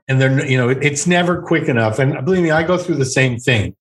[0.07, 1.99] And they're, you know, it's never quick enough.
[1.99, 3.75] And believe me, I go through the same thing.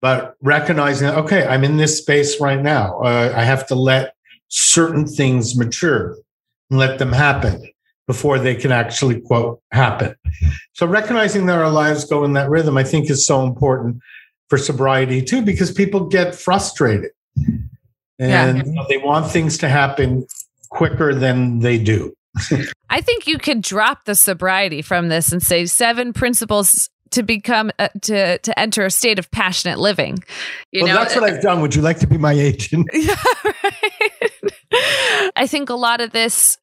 [0.00, 3.00] But recognizing, okay, I'm in this space right now.
[3.00, 4.14] Uh, I have to let
[4.48, 6.16] certain things mature
[6.70, 7.68] and let them happen
[8.06, 10.14] before they can actually, quote, happen.
[10.72, 14.00] So recognizing that our lives go in that rhythm, I think is so important
[14.48, 17.10] for sobriety too, because people get frustrated
[18.18, 18.64] and Yeah.
[18.64, 20.26] you know, they want things to happen
[20.70, 22.12] quicker than they do.
[22.90, 27.70] I think you could drop the sobriety from this and say seven principles to become
[27.78, 30.22] uh, to to enter a state of passionate living.
[30.72, 31.60] You well, know, that's what I've done.
[31.62, 32.86] Would you like to be my agent?
[32.94, 35.32] Yeah, right.
[35.36, 36.58] I think a lot of this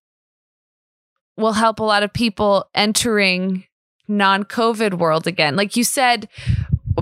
[1.37, 3.65] will help a lot of people entering
[4.07, 5.55] non-COVID world again.
[5.55, 6.29] Like you said,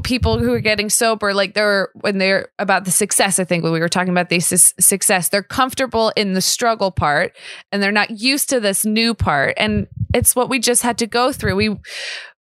[0.04, 3.40] people who are getting sober, like they're when they're about the success.
[3.40, 6.92] I think when we were talking about the su- success, they're comfortable in the struggle
[6.92, 7.36] part,
[7.72, 9.54] and they're not used to this new part.
[9.58, 11.56] And it's what we just had to go through.
[11.56, 11.78] We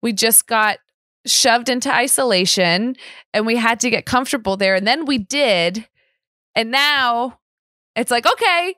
[0.02, 0.78] we just got
[1.26, 2.96] shoved into isolation,
[3.32, 5.86] and we had to get comfortable there, and then we did.
[6.54, 7.38] And now
[7.96, 8.74] it's like, okay,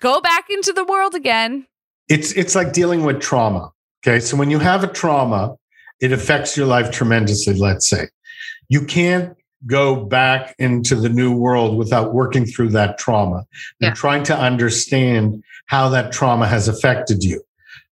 [0.00, 1.66] go back into the world again.
[2.08, 3.70] It's it's like dealing with trauma.
[4.06, 5.54] Okay, so when you have a trauma,
[6.00, 7.54] it affects your life tremendously.
[7.54, 8.08] Let's say
[8.68, 13.44] you can't go back into the new world without working through that trauma
[13.80, 13.88] Yeah.
[13.88, 17.42] and trying to understand how that trauma has affected you.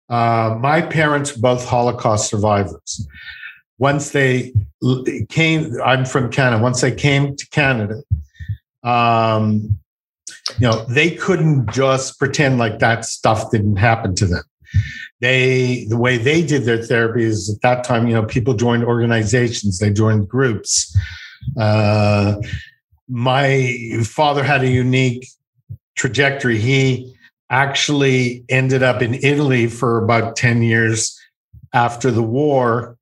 [0.09, 3.07] Uh, my parents both Holocaust survivors.
[3.79, 4.53] Once they
[5.31, 6.63] came, I'm from Canada.
[6.63, 8.03] Once they came to Canada,
[8.85, 9.79] um,
[10.59, 14.43] you know, they couldn't just pretend like that stuff didn't happen to them.
[15.23, 18.83] They, the way they did their therapy is at that time, you know, people joined
[18.83, 20.95] organizations, they joined groups.
[21.57, 22.37] Uh,
[23.09, 25.29] my father had a unique
[25.97, 26.59] trajectory.
[26.59, 27.15] He
[27.51, 31.17] actually ended up in Italy for about 10 years
[31.73, 32.99] after the war.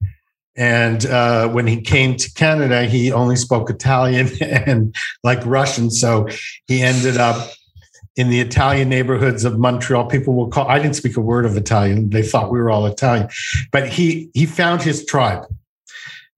[0.56, 5.90] And uh, when he came to Canada, he only spoke Italian and like Russian.
[5.90, 6.28] So
[6.66, 7.50] he ended up
[8.20, 10.04] in the Italian neighborhoods of Montreal.
[10.04, 12.10] People will call, I didn't speak a word of Italian.
[12.10, 13.28] They thought we were all Italian,
[13.72, 15.46] but he, he found his tribe.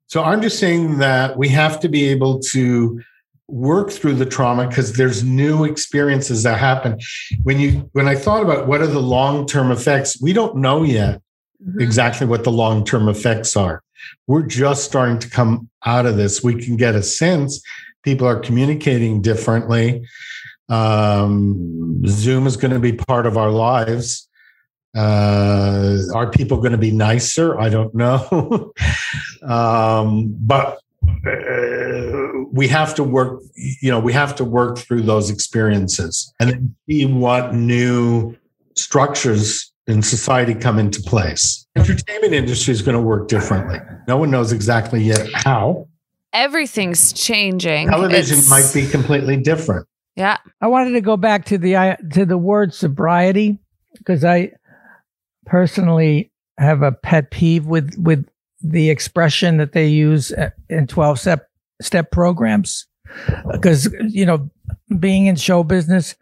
[0.07, 3.03] So I'm just saying that we have to be able to
[3.49, 7.01] work through the trauma because there's new experiences that happen.
[7.43, 11.21] When you, when I thought about what are the long-term effects, we don't know yet
[11.61, 11.81] mm-hmm.
[11.81, 13.83] exactly what the long-term effects are.
[14.29, 16.45] We're just starting to come out of this.
[16.45, 17.61] We can get a sense
[18.03, 20.07] people are communicating differently.
[20.73, 24.29] Um, Zoom is going to be part of our lives.
[24.97, 27.59] Uh, are people going to be nicer?
[27.61, 28.73] I don't know.
[29.43, 30.79] um, but
[31.27, 36.75] uh, we have to work, you know, we have to work through those experiences and
[36.89, 38.35] see what new
[38.75, 41.67] structures in society come into place.
[41.77, 43.79] Entertainment industry is going to work differently.
[44.09, 45.89] No one knows exactly yet how.
[46.33, 47.89] Everything's changing.
[47.89, 48.49] Television it's...
[48.49, 49.87] might be completely different.
[50.17, 50.39] Yeah.
[50.61, 53.59] I wanted to go back to the to the word sobriety
[53.97, 54.53] because I
[55.47, 58.27] personally have a pet peeve with with
[58.61, 60.33] the expression that they use
[60.69, 61.49] in 12 step
[61.81, 62.87] step programs
[63.51, 64.51] because you know
[64.99, 66.15] being in show business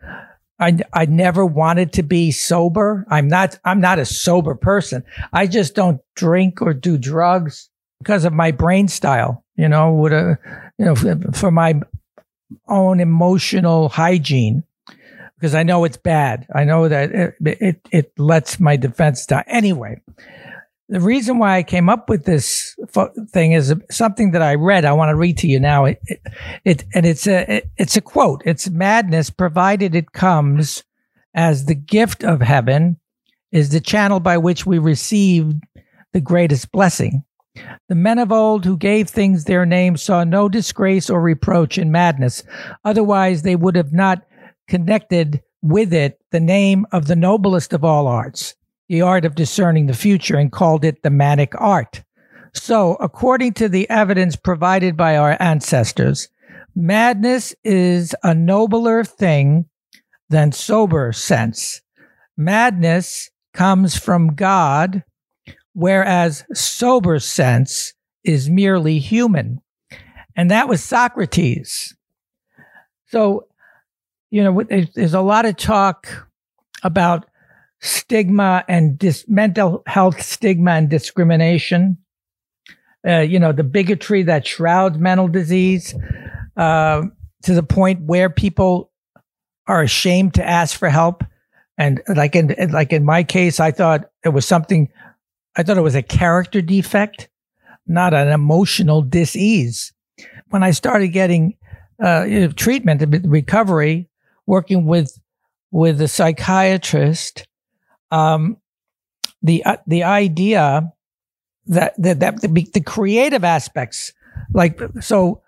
[0.60, 3.06] I, I never wanted to be sober.
[3.08, 5.02] I'm not, I'm not a sober person.
[5.32, 10.12] I just don't drink or do drugs because of my brain style, you know, with
[10.12, 10.38] a,
[10.78, 10.94] you know,
[11.32, 11.80] for my
[12.68, 14.64] own emotional hygiene
[15.40, 16.46] because I know it's bad.
[16.54, 19.44] I know that it, it, it lets my defense die.
[19.46, 20.00] Anyway,
[20.90, 22.76] the reason why I came up with this
[23.30, 24.84] thing is something that I read.
[24.84, 25.86] I want to read to you now.
[25.86, 26.20] It, it,
[26.64, 28.42] it and it's a, it, it's a quote.
[28.44, 30.84] It's madness provided it comes
[31.34, 32.98] as the gift of heaven
[33.50, 35.54] is the channel by which we receive
[36.12, 37.24] the greatest blessing.
[37.88, 41.90] The men of old who gave things their name saw no disgrace or reproach in
[41.90, 42.42] madness.
[42.84, 44.22] Otherwise, they would have not
[44.68, 48.54] connected with it the name of the noblest of all arts,
[48.88, 52.02] the art of discerning the future, and called it the manic art.
[52.52, 56.28] So, according to the evidence provided by our ancestors,
[56.74, 59.66] madness is a nobler thing
[60.28, 61.80] than sober sense.
[62.36, 65.04] Madness comes from God
[65.74, 69.60] whereas sober sense is merely human.
[70.36, 71.94] And that was Socrates.
[73.06, 73.46] So,
[74.30, 76.28] you know, there's a lot of talk
[76.82, 77.26] about
[77.80, 81.98] stigma and dis- mental health stigma and discrimination.
[83.06, 85.94] Uh, you know, the bigotry that shrouds mental disease
[86.56, 87.02] uh,
[87.42, 88.90] to the point where people
[89.66, 91.24] are ashamed to ask for help.
[91.78, 94.90] And like in like in my case, I thought it was something
[95.56, 97.28] I thought it was a character defect,
[97.86, 99.92] not an emotional disease.
[100.50, 101.56] When I started getting
[102.02, 104.08] uh, treatment and recovery,
[104.46, 105.18] working with
[105.72, 107.46] with a psychiatrist,
[108.10, 108.56] um,
[109.42, 110.92] the uh, the idea
[111.66, 114.12] that that, that the, the creative aspects,
[114.52, 115.42] like so,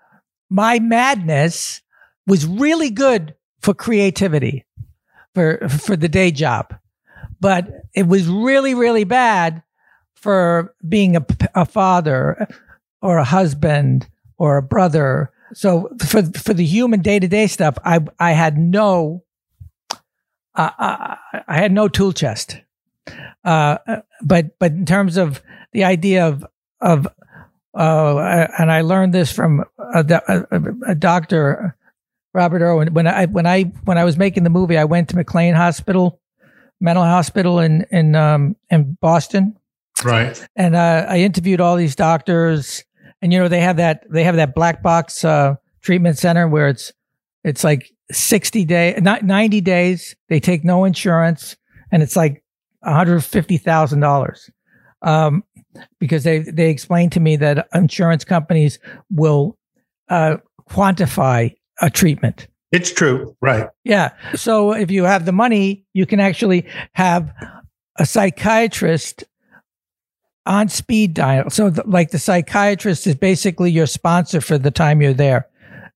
[0.49, 1.81] my madness
[2.27, 4.65] was really good for creativity,
[5.33, 6.75] for for the day job,
[7.39, 9.63] but it was really really bad
[10.23, 12.47] for being a, a father
[13.01, 14.07] or a husband
[14.37, 15.29] or a brother.
[15.53, 19.25] So for for the human day to day stuff, I I had no
[20.55, 22.61] uh, I, I, had no tool chest.
[23.43, 23.77] Uh,
[24.21, 26.45] but but in terms of the idea of
[26.79, 27.05] of
[27.77, 31.75] uh, and I learned this from a, a, a doctor,
[32.33, 32.93] Robert Irwin.
[32.93, 36.21] When I when I when I was making the movie, I went to McLean Hospital,
[36.79, 39.57] mental hospital in in um, in Boston,
[40.03, 40.47] Right.
[40.55, 42.83] And uh, I interviewed all these doctors,
[43.21, 46.67] and you know they have that they have that black box uh, treatment center where
[46.67, 46.91] it's
[47.43, 50.15] it's like sixty day, not ninety days.
[50.29, 51.55] They take no insurance,
[51.91, 52.43] and it's like
[52.79, 54.49] one hundred fifty thousand dollars.
[55.01, 55.43] Um,
[55.99, 58.79] because they they explained to me that insurance companies
[59.09, 59.57] will
[60.09, 60.37] uh,
[60.69, 62.47] quantify a treatment.
[62.71, 63.67] It's true, right?
[63.83, 64.11] Yeah.
[64.35, 67.31] So if you have the money, you can actually have
[67.97, 69.23] a psychiatrist
[70.45, 71.49] on speed dial.
[71.49, 75.47] So the, like the psychiatrist is basically your sponsor for the time you're there.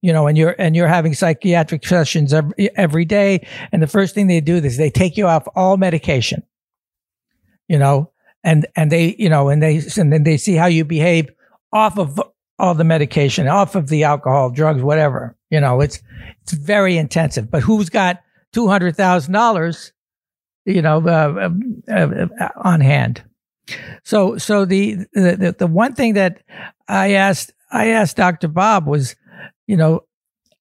[0.01, 4.13] You know, and you're and you're having psychiatric sessions every, every day, and the first
[4.13, 6.43] thing they do is they take you off all medication.
[7.67, 8.11] You know,
[8.43, 11.29] and and they you know and they and then they see how you behave
[11.73, 12.21] off of
[12.59, 15.35] all the medication, off of the alcohol, drugs, whatever.
[15.49, 16.01] You know, it's
[16.43, 17.49] it's very intensive.
[17.49, 18.21] But who's got
[18.53, 19.93] two hundred thousand dollars,
[20.65, 21.49] you know, uh,
[21.91, 23.23] uh, uh, on hand?
[24.03, 26.41] So, so the, the the one thing that
[26.87, 28.47] I asked I asked Dr.
[28.47, 29.15] Bob was,
[29.67, 30.03] you know,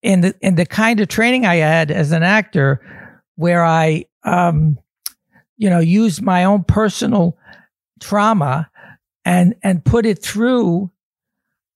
[0.02, 2.80] in the in the kind of training I had as an actor,
[3.36, 4.78] where I, um,
[5.56, 7.36] you know, used my own personal
[8.00, 8.70] trauma
[9.24, 10.90] and and put it through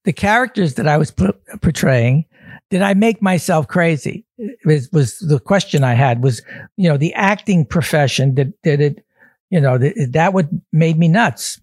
[0.03, 1.29] the characters that I was p-
[1.61, 2.25] portraying,
[2.69, 4.25] did I make myself crazy?
[4.65, 6.41] Was, was the question I had was,
[6.77, 9.05] you know, the acting profession, did, did it,
[9.51, 11.59] you know, th- that would made me nuts.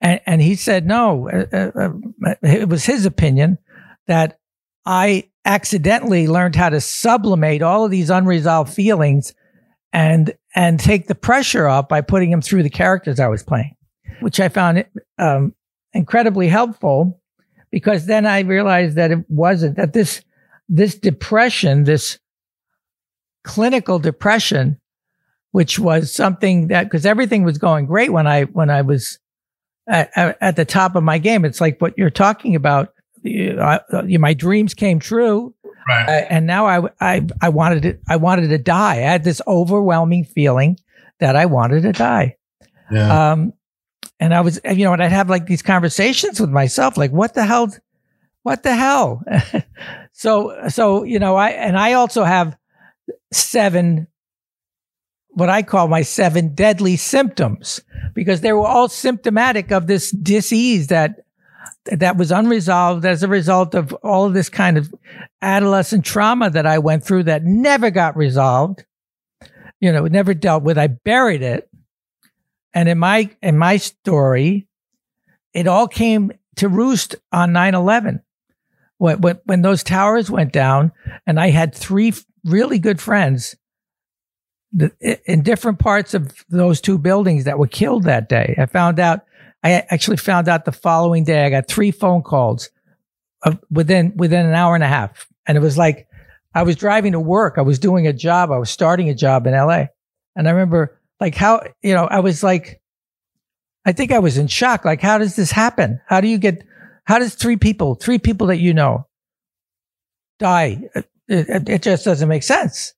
[0.00, 1.90] And, and he said, no, uh, uh,
[2.26, 3.58] uh, it was his opinion
[4.08, 4.40] that
[4.84, 9.34] I accidentally learned how to sublimate all of these unresolved feelings
[9.92, 13.76] and, and take the pressure off by putting them through the characters I was playing,
[14.20, 14.84] which I found
[15.18, 15.54] um,
[15.92, 17.20] incredibly helpful
[17.70, 20.22] because then I realized that it wasn't that this
[20.68, 22.18] this depression, this
[23.44, 24.80] clinical depression,
[25.52, 29.18] which was something that because everything was going great when I when I was
[29.88, 31.44] at, at, the top of my game.
[31.44, 32.92] It's like what you're talking about.
[33.22, 35.54] You, I, you, my dreams came true,
[35.86, 36.08] right.
[36.08, 38.94] uh, and now I, I I wanted to I wanted to die.
[38.94, 40.78] I had this overwhelming feeling
[41.20, 42.36] that I wanted to die.
[42.90, 43.32] Yeah.
[43.32, 43.52] Um,
[44.22, 47.34] and I was, you know, and I'd have like these conversations with myself, like, what
[47.34, 47.74] the hell,
[48.42, 49.22] what the hell?
[50.12, 52.56] so, so, you know, I, and I also have
[53.32, 54.06] seven,
[55.34, 57.80] what I call my seven deadly symptoms
[58.14, 61.24] because they were all symptomatic of this disease that,
[61.86, 64.94] that was unresolved as a result of all of this kind of
[65.40, 68.84] adolescent trauma that I went through that never got resolved,
[69.80, 70.76] you know, never dealt with.
[70.76, 71.68] I buried it
[72.74, 74.66] and in my in my story,
[75.52, 78.22] it all came to roost on 9-11.
[78.98, 80.92] When, when, when those towers went down,
[81.26, 82.12] and I had three
[82.44, 83.56] really good friends
[85.26, 88.54] in different parts of those two buildings that were killed that day.
[88.58, 89.20] I found out,
[89.62, 91.44] I actually found out the following day.
[91.44, 92.70] I got three phone calls
[93.70, 96.08] within within an hour and a half, and it was like
[96.54, 97.54] I was driving to work.
[97.58, 98.50] I was doing a job.
[98.50, 99.90] I was starting a job in L.A.
[100.34, 102.80] And I remember like how you know i was like
[103.86, 106.64] i think i was in shock like how does this happen how do you get
[107.04, 109.06] how does three people three people that you know
[110.40, 112.94] die it, it, it just doesn't make sense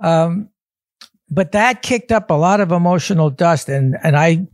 [0.00, 0.48] um,
[1.30, 4.46] but that kicked up a lot of emotional dust and and i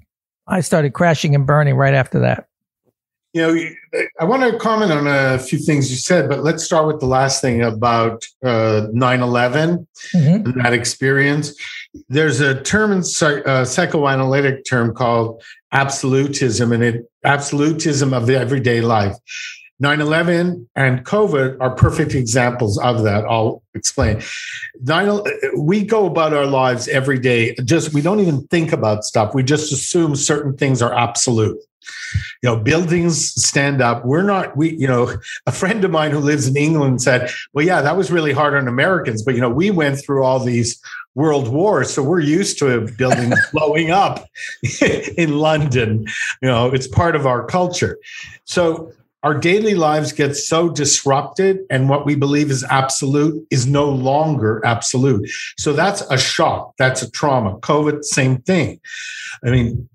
[0.47, 2.49] i started crashing and burning right after that
[3.35, 6.87] you know, I want to comment on a few things you said, but let's start
[6.87, 10.47] with the last thing about uh, 9 uh, 11 mm-hmm.
[10.47, 11.53] and that experience.
[12.09, 18.81] There's a term in uh, psychoanalytic term called absolutism, and it absolutism of the everyday
[18.81, 19.17] life.
[19.81, 23.25] 9 11 and COVID are perfect examples of that.
[23.25, 24.23] I'll explain.
[24.83, 25.21] 9,
[25.59, 29.35] we go about our lives every day, just we don't even think about stuff.
[29.35, 31.59] We just assume certain things are absolute
[32.43, 35.15] you know buildings stand up we're not we you know
[35.47, 38.55] a friend of mine who lives in england said well yeah that was really hard
[38.55, 40.81] on americans but you know we went through all these
[41.15, 44.27] world wars so we're used to buildings blowing up
[45.17, 46.07] in london
[46.43, 47.99] you know it's part of our culture
[48.45, 48.93] so
[49.25, 54.63] our daily lives get so disrupted and what we believe is absolute is no longer
[54.65, 58.79] absolute so that's a shock that's a trauma covid same thing
[59.45, 59.89] i mean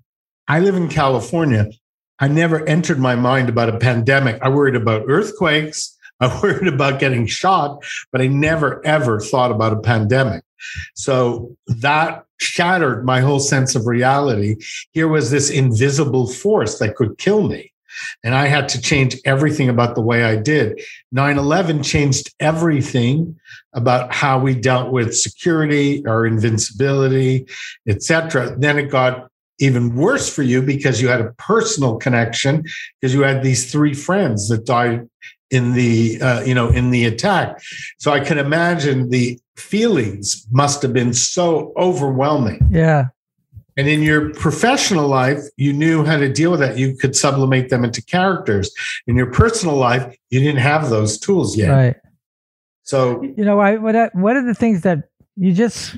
[0.50, 1.70] I live in California.
[2.18, 4.42] I never entered my mind about a pandemic.
[4.42, 5.96] I worried about earthquakes.
[6.20, 10.42] I worried about getting shot, but I never ever thought about a pandemic.
[10.96, 14.56] So that shattered my whole sense of reality.
[14.90, 17.72] Here was this invisible force that could kill me.
[18.24, 20.80] And I had to change everything about the way I did.
[21.12, 23.38] 9 11 changed everything
[23.72, 27.46] about how we dealt with security, our invincibility,
[27.88, 28.56] etc.
[28.58, 29.30] Then it got
[29.60, 32.64] even worse for you because you had a personal connection
[33.00, 35.08] because you had these three friends that died
[35.50, 37.60] in the uh, you know in the attack
[37.98, 43.08] so i can imagine the feelings must have been so overwhelming yeah
[43.76, 46.78] and in your professional life you knew how to deal with that.
[46.78, 48.72] You could sublimate them into characters.
[49.06, 51.70] In your personal life you didn't have those tools yet.
[51.70, 51.96] Right.
[52.82, 55.96] So you know I, what, I, what are the things that you just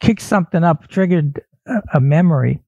[0.00, 2.60] kicked something up triggered a, a memory.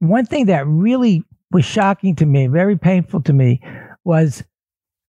[0.00, 3.60] One thing that really was shocking to me, very painful to me,
[4.04, 4.44] was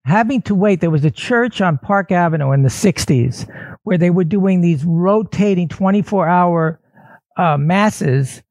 [0.04, 0.80] having to wait.
[0.80, 3.48] There was a church on Park Avenue in the 60s
[3.82, 6.80] where they were doing these rotating 24 hour
[7.36, 8.42] uh, masses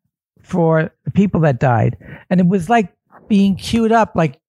[0.41, 1.97] for the people that died.
[2.29, 2.93] And it was like
[3.27, 4.39] being queued up like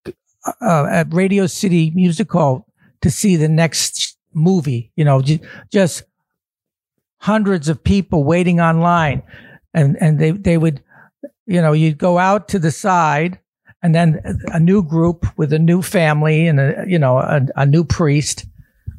[0.61, 2.66] uh, at Radio City Music Hall
[3.01, 4.93] to see the next movie.
[4.97, 5.22] You know,
[5.72, 6.05] just
[7.18, 9.22] hundreds of people waiting online,
[9.74, 10.82] and and they they would,
[11.47, 13.39] you know, you'd go out to the side,
[13.82, 14.20] and then
[14.53, 18.47] a new group with a new family and a you know a, a new priest,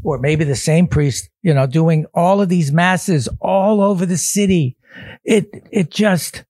[0.04, 4.18] or maybe the same priest, you know, doing all of these masses all over the
[4.18, 4.77] city.
[5.24, 6.44] It it just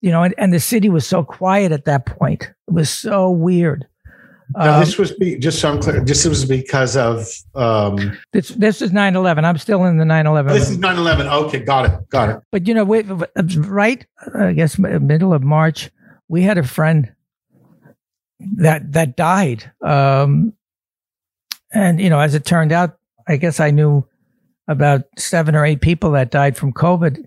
[0.00, 2.50] you know, and, and the city was so quiet at that point.
[2.68, 3.86] It was so weird.
[4.56, 6.00] Now, Um, this was be, just so I'm clear.
[6.00, 9.44] This was because of um, this this is 9-11.
[9.44, 10.48] I'm still in the 9-11.
[10.48, 11.26] this is 9/11.
[11.44, 12.40] Okay, got it, got it.
[12.50, 14.04] but you know, we, right?
[14.34, 15.90] I guess middle of March,
[16.28, 17.12] we had a friend
[18.56, 20.54] that that died, um,
[21.72, 24.04] and you know, as it turned out, I guess I knew
[24.66, 27.24] about seven or eight people that died from COVID.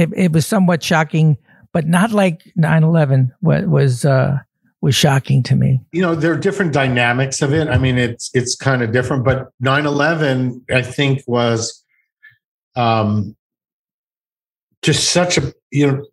[0.00, 1.36] It, it was somewhat shocking,
[1.72, 4.38] but not like 9-11 was was, uh,
[4.80, 5.80] was shocking to me.
[5.92, 7.68] You know, there are different dynamics of it.
[7.68, 11.84] I mean, it's it's kind of different, but 9/11, I think, was
[12.76, 13.36] um,
[14.82, 16.06] just such a you know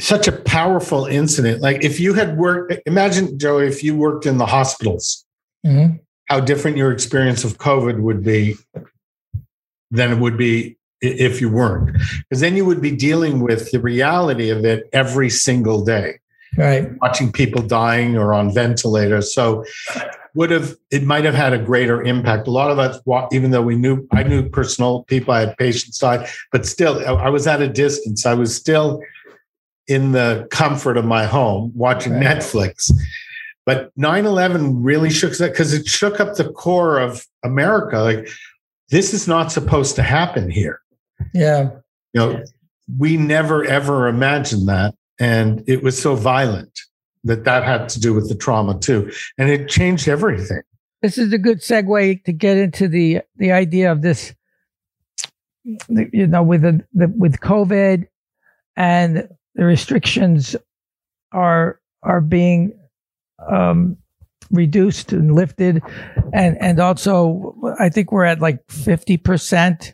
[0.00, 1.60] such a powerful incident.
[1.60, 5.24] Like if you had worked, imagine Joey, if you worked in the hospitals,
[5.66, 5.98] Mhm.
[6.26, 8.56] how different your experience of COVID would be
[9.90, 11.92] than it would be if you weren't.
[12.28, 16.18] Because then you would be dealing with the reality of it every single day,
[16.56, 16.90] Right.
[17.00, 19.32] watching people dying or on ventilators.
[19.34, 19.64] So
[20.34, 22.46] would have it might have had a greater impact.
[22.46, 22.98] A lot of us,
[23.32, 27.28] even though we knew, I knew personal people, I had patients die, but still, I
[27.28, 28.26] was at a distance.
[28.26, 29.00] I was still
[29.86, 32.24] in the comfort of my home watching Right.
[32.38, 32.92] Netflix.
[33.64, 37.98] But 9 11 really shook that because it shook up the core of America.
[38.00, 38.28] Like,
[38.90, 40.80] this is not supposed to happen here.
[41.34, 41.70] Yeah.
[42.12, 42.44] You know,
[42.98, 44.94] we never ever imagined that.
[45.20, 46.80] And it was so violent
[47.24, 49.10] that that had to do with the trauma too.
[49.36, 50.62] And it changed everything.
[51.02, 54.34] this is a good segue to get into the the idea of this
[55.64, 58.06] you know with the, the with covid
[58.76, 60.56] and the restrictions
[61.32, 62.72] are are being
[63.48, 63.96] um
[64.50, 65.82] reduced and lifted
[66.32, 69.92] and and also i think we're at like 50%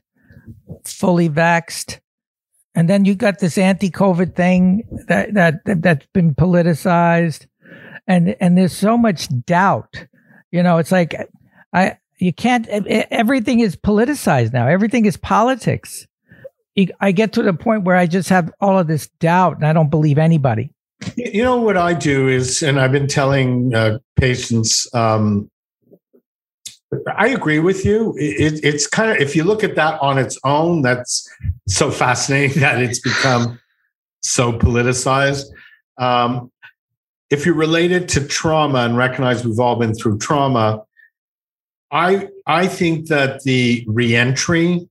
[0.85, 2.01] fully vaxxed
[2.75, 7.47] and then you got this anti-covid thing that that, that that's been politicized
[8.07, 10.07] and and there's so much doubt
[10.55, 11.17] you know, it's like
[11.73, 12.69] I you can't.
[12.69, 14.69] Everything is politicized now.
[14.69, 16.07] Everything is politics.
[17.01, 19.73] I get to the point where I just have all of this doubt, and I
[19.73, 20.71] don't believe anybody.
[21.17, 25.51] You know what I do is, and I've been telling uh, patients, um,
[27.17, 28.15] I agree with you.
[28.19, 31.29] It, it's kind of if you look at that on its own, that's
[31.69, 33.59] so fascinating that it's become
[34.21, 35.45] so politicized.
[35.99, 36.51] Um,
[37.31, 40.83] if you're related to trauma and recognize we've all been through trauma,
[41.91, 44.89] I I think that the reentry,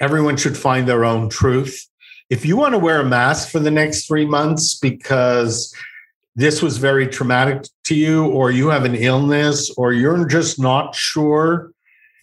[0.00, 1.86] everyone should find their own truth.
[2.28, 5.74] If you want to wear a mask for the next three months because
[6.40, 10.94] this was very traumatic to you, or you have an illness, or you're just not
[10.94, 11.72] sure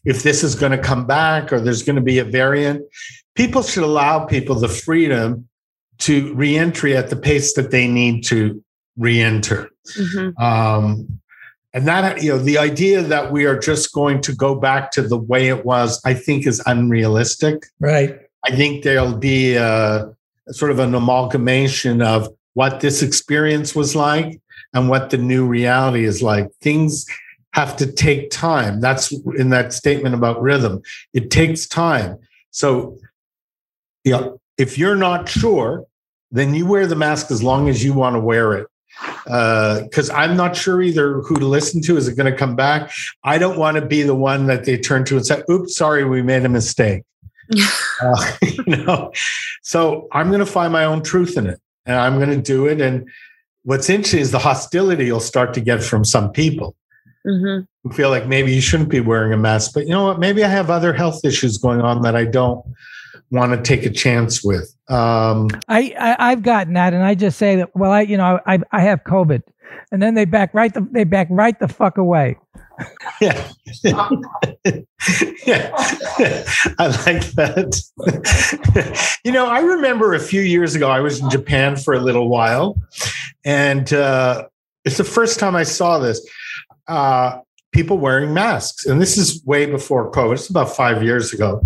[0.05, 2.81] if this is going to come back or there's going to be a variant,
[3.35, 5.47] people should allow people the freedom
[5.99, 8.63] to reentry at the pace that they need to
[8.97, 9.69] reenter.
[9.97, 10.39] Mhm.
[10.41, 11.19] Um,
[11.73, 15.01] and that, you know, the idea that we are just going to go back to
[15.01, 17.65] the way it was, I think is unrealistic.
[17.79, 18.17] Right.
[18.45, 20.09] I think there'll be a,
[20.51, 24.41] sort of an amalgamation of what this experience was like
[24.73, 26.51] and what the new reality is like.
[26.59, 27.05] Things
[27.53, 28.81] have to take time.
[28.81, 30.81] That's in that statement about rhythm.
[31.13, 32.17] It takes time.
[32.49, 32.97] So,
[34.03, 35.85] yeah, if you're not sure,
[36.31, 38.67] then you wear the mask as long as you want to wear it.
[39.25, 41.95] Because I'm not sure either who to listen to.
[41.95, 42.91] Is it going to come back?
[43.23, 46.05] I don't want to be the one that they turn to and say, "Oops, sorry,
[46.05, 47.03] we made a mistake."
[47.99, 48.31] Uh,
[48.67, 49.11] you know,
[49.63, 52.67] so I'm going to find my own truth in it, and I'm going to do
[52.67, 52.79] it.
[52.81, 53.09] And
[53.63, 56.75] what's interesting is the hostility you'll start to get from some people
[57.25, 57.65] Mhm.
[57.83, 60.19] who feel like maybe you shouldn't be wearing a mask, but you know what?
[60.19, 62.63] Maybe I have other health issues going on that I don't
[63.31, 64.73] want to take a chance with.
[64.87, 67.75] Um, I, I I've gotten that, and I just say that.
[67.75, 69.41] Well, I you know I I have COVID,
[69.91, 72.37] and then they back right the they back right the fuck away.
[73.21, 73.49] yeah.
[73.83, 73.97] yeah.
[76.77, 77.81] I like that.
[79.23, 82.29] you know, I remember a few years ago, I was in Japan for a little
[82.29, 82.77] while,
[83.43, 84.47] and uh,
[84.85, 86.27] it's the first time I saw this.
[86.87, 87.39] Uh,
[87.71, 90.33] people wearing masks, and this is way before COVID.
[90.33, 91.61] It's about five years ago,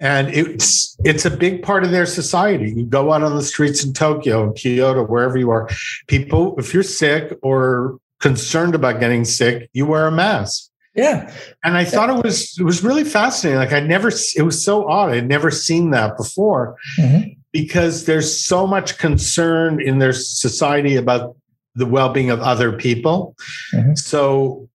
[0.00, 2.72] and it's it's a big part of their society.
[2.72, 5.68] You go out on the streets in Tokyo, Kyoto, wherever you are.
[6.06, 10.70] People, if you're sick or concerned about getting sick, you wear a mask.
[10.94, 11.32] Yeah.
[11.64, 13.58] And I thought it was it was really fascinating.
[13.58, 15.10] Like I never it was so odd.
[15.10, 16.76] I'd never seen that before.
[16.98, 17.30] Mm-hmm.
[17.52, 21.36] Because there's so much concern in their society about
[21.74, 23.36] the well-being of other people.
[23.74, 23.94] Mm-hmm.
[23.94, 24.70] So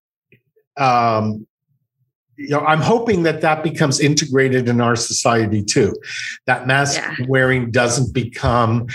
[0.78, 1.45] um
[2.39, 5.95] you know, I'm hoping that that becomes integrated in our society too.
[6.45, 7.25] That mask yeah.
[7.28, 8.86] wearing doesn't become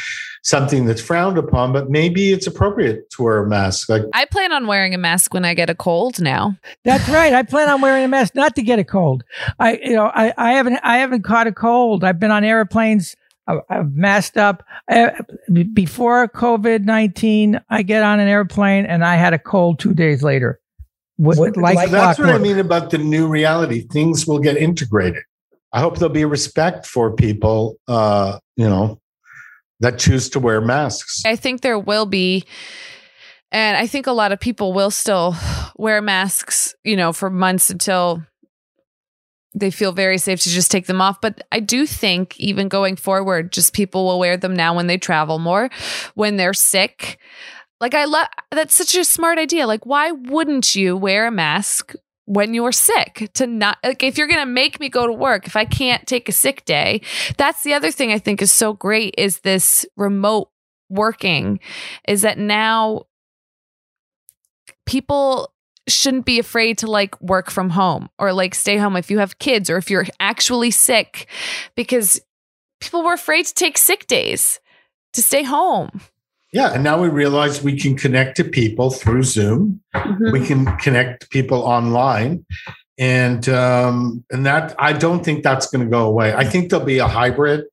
[0.44, 3.88] something that's frowned upon, but maybe it's appropriate to wear a mask.
[3.88, 6.56] Like I plan on wearing a mask when I get a cold now.
[6.84, 7.32] That's right.
[7.32, 9.24] I plan on wearing a mask not to get a cold.
[9.58, 12.04] I, you know, I, I haven't, I haven't caught a cold.
[12.04, 13.16] I've been on airplanes.
[13.48, 14.62] I've masked up
[15.72, 17.60] before COVID nineteen.
[17.70, 20.60] I get on an airplane and I had a cold two days later.
[21.16, 23.86] What, like that's what I mean about the new reality.
[23.88, 25.22] Things will get integrated.
[25.72, 29.00] I hope there'll be respect for people, uh, you know,
[29.80, 31.22] that choose to wear masks.
[31.24, 32.44] I think there will be.
[33.50, 35.36] And I think a lot of people will still
[35.76, 38.22] wear masks, you know, for months until
[39.54, 41.20] they feel very safe to just take them off.
[41.20, 44.96] But I do think even going forward, just people will wear them now when they
[44.96, 45.68] travel more,
[46.14, 47.18] when they're sick.
[47.82, 49.66] Like I love that's such a smart idea.
[49.66, 51.94] Like why wouldn't you wear a mask
[52.26, 55.48] when you're sick to not like if you're going to make me go to work
[55.48, 57.00] if I can't take a sick day.
[57.36, 60.48] That's the other thing I think is so great is this remote
[60.88, 61.58] working
[62.06, 63.06] is that now
[64.86, 65.52] people
[65.88, 69.40] shouldn't be afraid to like work from home or like stay home if you have
[69.40, 71.26] kids or if you're actually sick
[71.74, 72.20] because
[72.80, 74.60] people were afraid to take sick days
[75.12, 76.00] to stay home.
[76.52, 79.80] Yeah, and now we realize we can connect to people through Zoom.
[79.94, 80.32] Mm-hmm.
[80.32, 82.44] We can connect people online,
[82.98, 86.34] and um, and that I don't think that's going to go away.
[86.34, 87.64] I think there'll be a hybrid.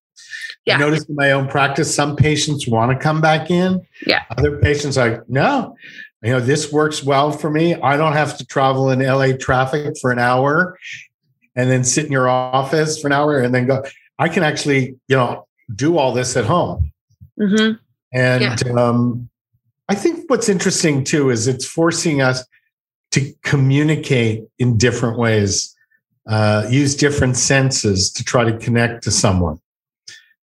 [0.66, 0.76] Yeah.
[0.76, 3.82] I notice in my own practice, some patients want to come back in.
[4.06, 4.24] Yeah.
[4.38, 5.76] Other patients like, no,
[6.22, 7.76] you know, this works well for me.
[7.76, 10.78] I don't have to travel in LA traffic for an hour
[11.56, 13.84] and then sit in your office for an hour and then go.
[14.20, 16.92] I can actually, you know, do all this at home.
[17.40, 17.78] Mm-hmm.
[18.12, 18.74] And yeah.
[18.74, 19.30] um,
[19.88, 22.46] I think what's interesting too is it's forcing us
[23.12, 25.76] to communicate in different ways,
[26.28, 29.60] uh, use different senses to try to connect to someone.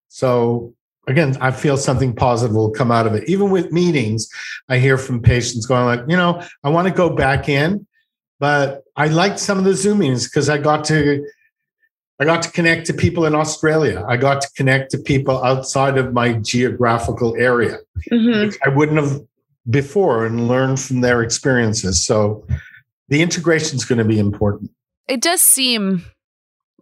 [0.08, 0.74] So
[1.06, 3.28] again, I feel something positive will come out of it.
[3.28, 4.28] Even with meetings,
[4.68, 7.86] I hear from patients going like, you know, I want to go back in,
[8.40, 11.24] but I liked some of the Zoom meetings because I got to
[12.18, 14.04] I got to connect to people in Australia.
[14.08, 17.78] I got to connect to people outside of my geographical area.
[18.10, 18.56] Mm-hmm.
[18.64, 19.20] I wouldn't have
[19.68, 22.04] before and learn from their experiences.
[22.04, 22.46] So
[23.08, 24.70] the integration is going to be important.
[25.08, 26.04] It does seem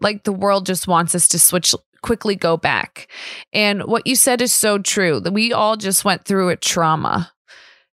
[0.01, 3.09] like the world just wants us to switch quickly go back.
[3.53, 7.33] And what you said is so true that we all just went through a trauma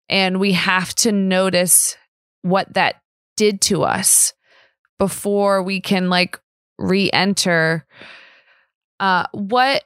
[0.09, 1.95] and we have to notice
[2.41, 2.95] what that
[3.37, 4.33] did to us
[4.97, 6.39] before we can like
[6.79, 7.85] re-enter.
[8.99, 9.83] Uh what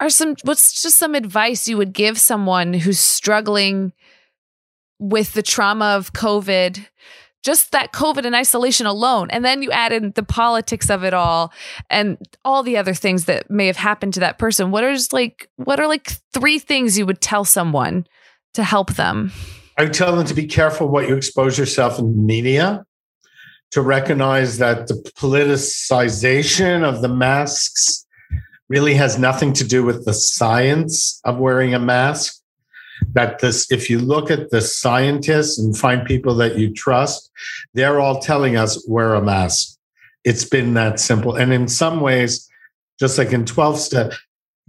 [0.00, 3.92] are some what's just some advice you would give someone who's struggling
[4.98, 6.86] with the trauma of covid?
[7.42, 11.12] Just that covid and isolation alone and then you add in the politics of it
[11.12, 11.52] all
[11.90, 14.70] and all the other things that may have happened to that person.
[14.70, 18.06] What are just like what are like three things you would tell someone
[18.54, 19.32] to help them?
[19.78, 22.84] I would tell them to be careful what you expose yourself in the media
[23.72, 28.06] to recognize that the politicization of the masks
[28.68, 32.38] really has nothing to do with the science of wearing a mask.
[33.14, 37.30] That this, if you look at the scientists and find people that you trust,
[37.74, 39.76] they're all telling us wear a mask.
[40.24, 41.34] It's been that simple.
[41.34, 42.48] And in some ways,
[43.00, 44.12] just like in 12 step,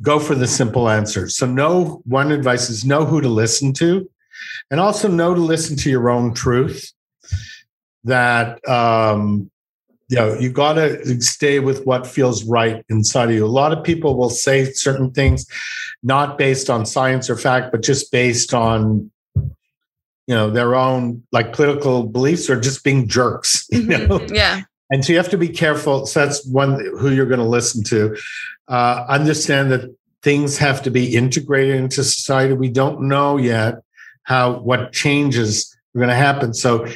[0.01, 1.29] go for the simple answer.
[1.29, 4.09] So know one advice is know who to listen to
[4.71, 6.92] and also know to listen to your own truth
[8.03, 9.49] that um,
[10.09, 13.45] you know you got to stay with what feels right inside of you.
[13.45, 15.45] A lot of people will say certain things
[16.03, 19.11] not based on science or fact, but just based on
[20.27, 23.67] you know their own like political beliefs or just being jerks.
[23.71, 24.07] You mm-hmm.
[24.07, 24.27] know?
[24.33, 24.61] Yeah.
[24.91, 26.05] And so you have to be careful.
[26.05, 28.15] So that's one who you're going to listen to.
[28.67, 29.89] Uh, understand that
[30.21, 32.53] things have to be integrated into society.
[32.53, 33.75] We don't know yet
[34.23, 36.53] how what changes are going to happen.
[36.53, 36.87] So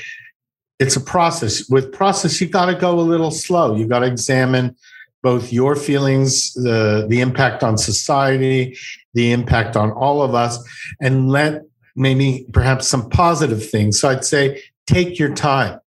[0.80, 1.68] it's a process.
[1.70, 3.76] With process, you got to go a little slow.
[3.76, 4.76] You got to examine
[5.24, 8.78] both your feelings, the the impact on society,
[9.14, 10.58] the impact on all of us,
[11.02, 11.64] and let
[11.96, 14.00] maybe perhaps some positive things.
[14.00, 15.80] So I'd say take your time.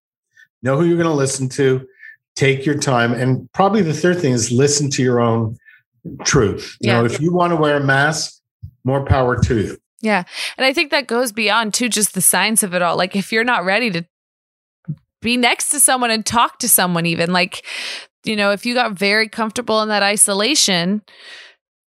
[0.61, 1.87] Know who you're going to listen to.
[2.35, 5.57] Take your time, and probably the third thing is listen to your own
[6.23, 6.77] truth.
[6.79, 6.99] You yeah.
[6.99, 8.41] know, if you want to wear a mask,
[8.83, 9.77] more power to you.
[10.01, 10.23] Yeah.
[10.57, 12.97] And I think that goes beyond to just the science of it all.
[12.97, 14.05] Like if you're not ready to
[15.21, 17.65] be next to someone and talk to someone, even like,
[18.23, 21.01] you know, if you got very comfortable in that isolation,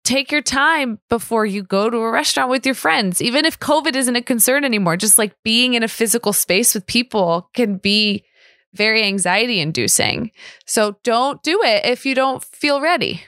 [0.05, 3.22] take your time before you go to a restaurant with your friends.
[3.22, 6.87] Even if COVID isn't a concern anymore, just like being in a physical space with
[6.87, 8.25] people can be
[8.75, 10.31] very anxiety inducing.
[10.66, 13.22] So don't do it if you don't feel ready.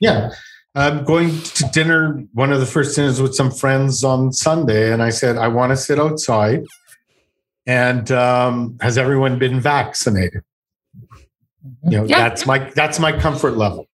[0.00, 0.30] Yeah.
[0.76, 5.02] I'm going to dinner, one of the first dinners with some friends on Sunday, and
[5.02, 6.64] I said, I want to sit outside.
[7.66, 10.42] And um, has everyone been vaccinated?
[11.88, 12.18] You know, Yeah.
[12.28, 13.86] that's my that's my comfort level.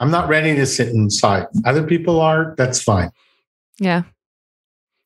[0.00, 1.46] I'm not ready to sit inside.
[1.64, 3.10] Other people are, that's fine.
[3.78, 4.02] Yeah.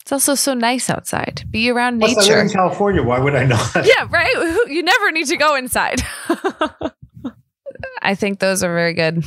[0.03, 1.43] It's also so nice outside.
[1.51, 2.41] Be around Plus, I live nature.
[2.41, 3.03] in California.
[3.03, 3.75] Why would I not?
[3.85, 4.65] yeah, right?
[4.69, 6.01] You never need to go inside.
[8.03, 9.25] I think those are very good.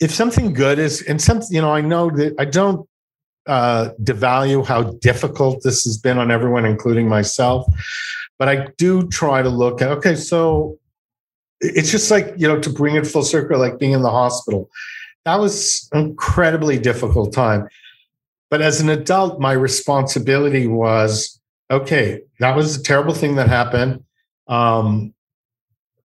[0.00, 2.88] if something good is and some you know i know that i don't
[3.46, 7.66] uh devalue how difficult this has been on everyone including myself.
[8.38, 10.78] But i do try to look at okay so
[11.60, 14.70] it's just like you know to bring it full circle like being in the hospital.
[15.24, 17.68] That was an incredibly difficult time.
[18.48, 24.04] But as an adult my responsibility was okay that was a terrible thing that happened.
[24.48, 25.14] Um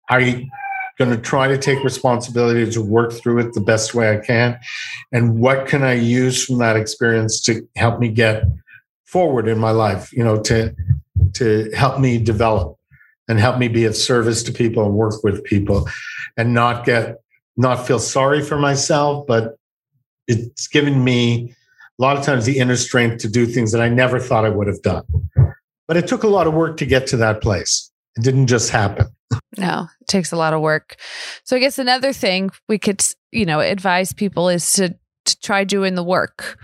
[0.10, 0.48] i
[0.98, 4.60] going to try to take responsibility to work through it the best way I can.
[5.12, 8.44] And what can I use from that experience to help me get
[9.04, 10.76] forward in my life, you know, to
[11.34, 12.78] to help me develop
[13.28, 15.88] and help me be of service to people and work with people
[16.38, 17.18] and not get
[17.58, 19.58] not feel sorry for myself, but
[20.28, 21.54] it's given me
[22.00, 24.50] a lot of times the inner strength to do things that I never thought I
[24.50, 25.04] would have done.
[25.88, 27.92] But it took a lot of work to get to that place.
[28.18, 29.15] It didn't just happen.
[29.58, 30.96] No, it takes a lot of work.
[31.44, 34.96] So I guess another thing we could, you know, advise people is to,
[35.26, 36.58] to try doing the work.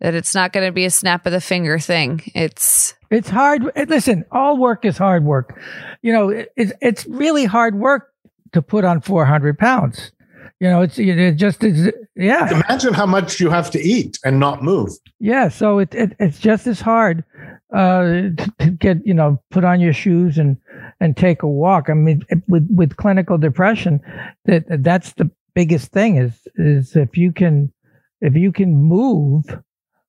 [0.00, 2.22] That it's not going to be a snap of the finger thing.
[2.34, 3.70] It's It's hard.
[3.76, 5.60] eh, Listen, all work is hard work.
[6.00, 8.08] You know, it, it's it's really hard work
[8.52, 10.10] to put on 400 pounds.
[10.58, 11.92] You know, it's it just is.
[12.16, 14.90] Yeah, Imagine how much you have to eat and not move.
[15.18, 15.48] yeah.
[15.48, 17.22] So it, it it's just as hard
[17.74, 20.56] uh, to, to get you know put on your shoes and
[21.00, 21.88] and take a walk.
[21.88, 24.00] I mean, with with clinical depression,
[24.44, 27.72] that that's the biggest thing is is if you can
[28.20, 29.44] if you can move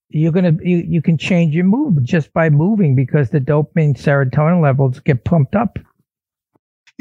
[0.09, 4.61] you're gonna you, you can change your mood just by moving because the dopamine serotonin
[4.61, 5.79] levels get pumped up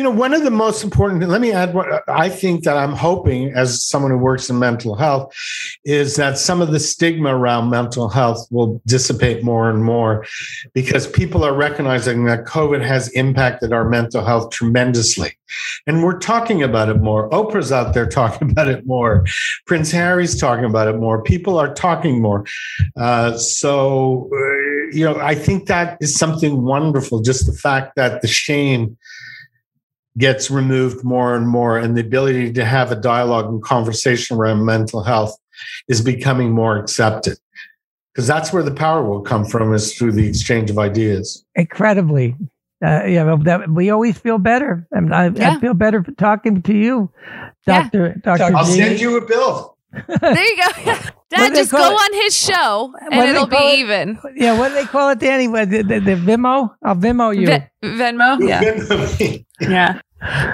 [0.01, 2.95] You know, one of the most important, let me add what I think that I'm
[2.95, 5.31] hoping as someone who works in mental health
[5.85, 10.25] is that some of the stigma around mental health will dissipate more and more
[10.73, 15.37] because people are recognizing that COVID has impacted our mental health tremendously.
[15.87, 17.29] And we're talking about it more.
[17.29, 19.27] Oprah's out there talking about it more.
[19.67, 21.23] Prince Harry's talking about it more.
[21.23, 22.47] People are talking more.
[22.97, 27.21] Uh, so, uh, you know, I think that is something wonderful.
[27.21, 28.97] Just the fact that the shame
[30.19, 34.65] gets removed more and more, and the ability to have a dialogue and conversation around
[34.65, 35.37] mental health
[35.89, 37.39] is becoming more accepted.
[38.13, 41.45] Because that's where the power will come from, is through the exchange of ideas.
[41.55, 42.35] incredibly
[42.85, 45.57] uh, yeah that, we always feel better and I, Yeah.
[45.57, 47.11] I feel better for talking to you
[47.67, 47.89] Yeah.
[47.91, 48.73] dr dr I'll G.
[48.79, 49.77] send you a bill.
[49.93, 50.93] There you go.
[51.31, 51.93] Dad, just go it?
[51.95, 53.79] on his show and do it'll be it?
[53.81, 54.19] even.
[54.35, 57.47] yeah what do they call it danny what, the, the, the vimo i'll vimo you
[57.47, 58.39] Ve- Venmo.
[58.47, 59.39] Yeah.
[59.61, 60.01] Yeah.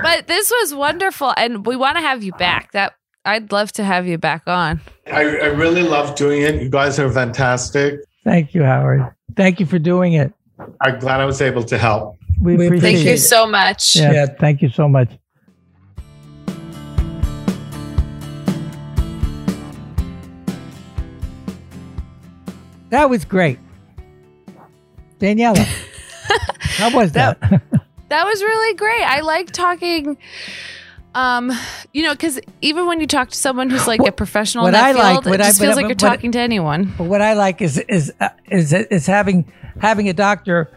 [0.03, 2.71] But this was wonderful, and we want to have you back.
[2.73, 2.93] That
[3.25, 4.81] I'd love to have you back on.
[5.07, 6.61] I, I really love doing it.
[6.63, 8.01] You guys are fantastic.
[8.25, 9.03] thank you howard
[9.37, 10.33] thank you for doing it
[10.81, 12.17] I'm glad I was able to help.
[12.41, 13.97] we, We appreciate appreciate Thank you it so much.
[13.97, 14.27] yeah, Yeah.
[14.41, 15.11] thank you so much
[22.91, 23.59] that was great
[25.19, 25.59] daniela
[26.61, 27.39] how was that,
[28.09, 29.03] That was really great.
[29.03, 30.17] I like talking.
[31.17, 31.51] Um,
[31.93, 34.73] you know, because even when you talk to someone who's like a professional what in
[34.75, 36.39] that I like- field, what it I- just but- feels like you're but- talking to
[36.39, 36.95] anyone.
[36.97, 39.45] But what I like is is uh, is is having
[39.81, 40.71] having a doctor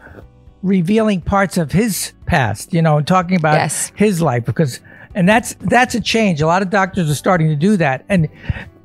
[0.64, 3.92] revealing parts of his past, you know, and talking about Yes.
[3.94, 4.80] his life because
[5.14, 6.40] and that's that's a change.
[6.42, 8.26] A lot of doctors are starting to do that, and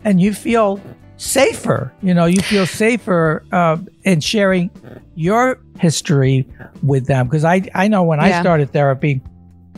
[0.03, 0.79] and you feel
[1.17, 1.91] safer.
[2.01, 4.69] You know, you feel safer uh, in sharing
[5.15, 6.45] your history
[6.83, 9.21] with them because I I know when I started therapy,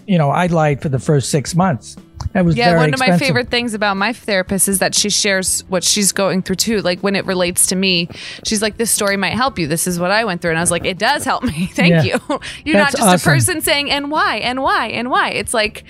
[0.07, 1.95] you know, I lied for the first six months.
[2.33, 5.63] That was Yeah, one of my favorite things about my therapist is that she shares
[5.69, 6.81] what she's going through too.
[6.81, 8.09] Like when it relates to me,
[8.43, 9.67] she's like, "This story might help you.
[9.67, 11.67] This is what I went through," and I was like, "It does help me.
[11.73, 12.03] Thank Yeah.
[12.03, 12.19] you.
[12.65, 13.31] You're That's not just awesome.
[13.31, 15.29] a person saying and why and why and why.
[15.29, 15.83] It's like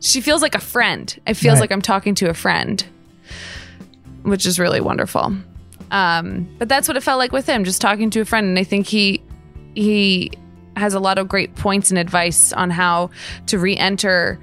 [0.00, 1.14] she feels like a friend.
[1.26, 1.62] It feels Right.
[1.62, 2.82] like I'm talking to a friend,
[4.22, 5.32] which is really wonderful."
[5.90, 8.46] Um, but that's what it felt like with him, just talking to a friend.
[8.46, 9.22] And I think he
[9.74, 10.30] he
[10.74, 13.10] has a lot of great points and advice on how
[13.46, 14.38] to re-enter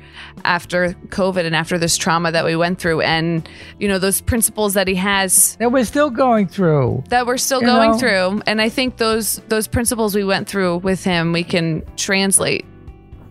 [0.46, 3.50] after COVID and after this trauma that we went through, and
[3.80, 7.04] you know those principles that he has That we're still going through.
[7.10, 7.98] that we're still going know?
[7.98, 8.42] through.
[8.46, 12.64] And I think those those principles we went through with him, we can translate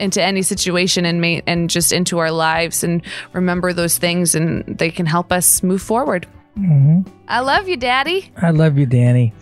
[0.01, 4.65] into any situation and ma- and just into our lives and remember those things, and
[4.67, 6.27] they can help us move forward.
[6.59, 8.33] Hmm I love you, Daddy.
[8.41, 9.33] I love you, Danny.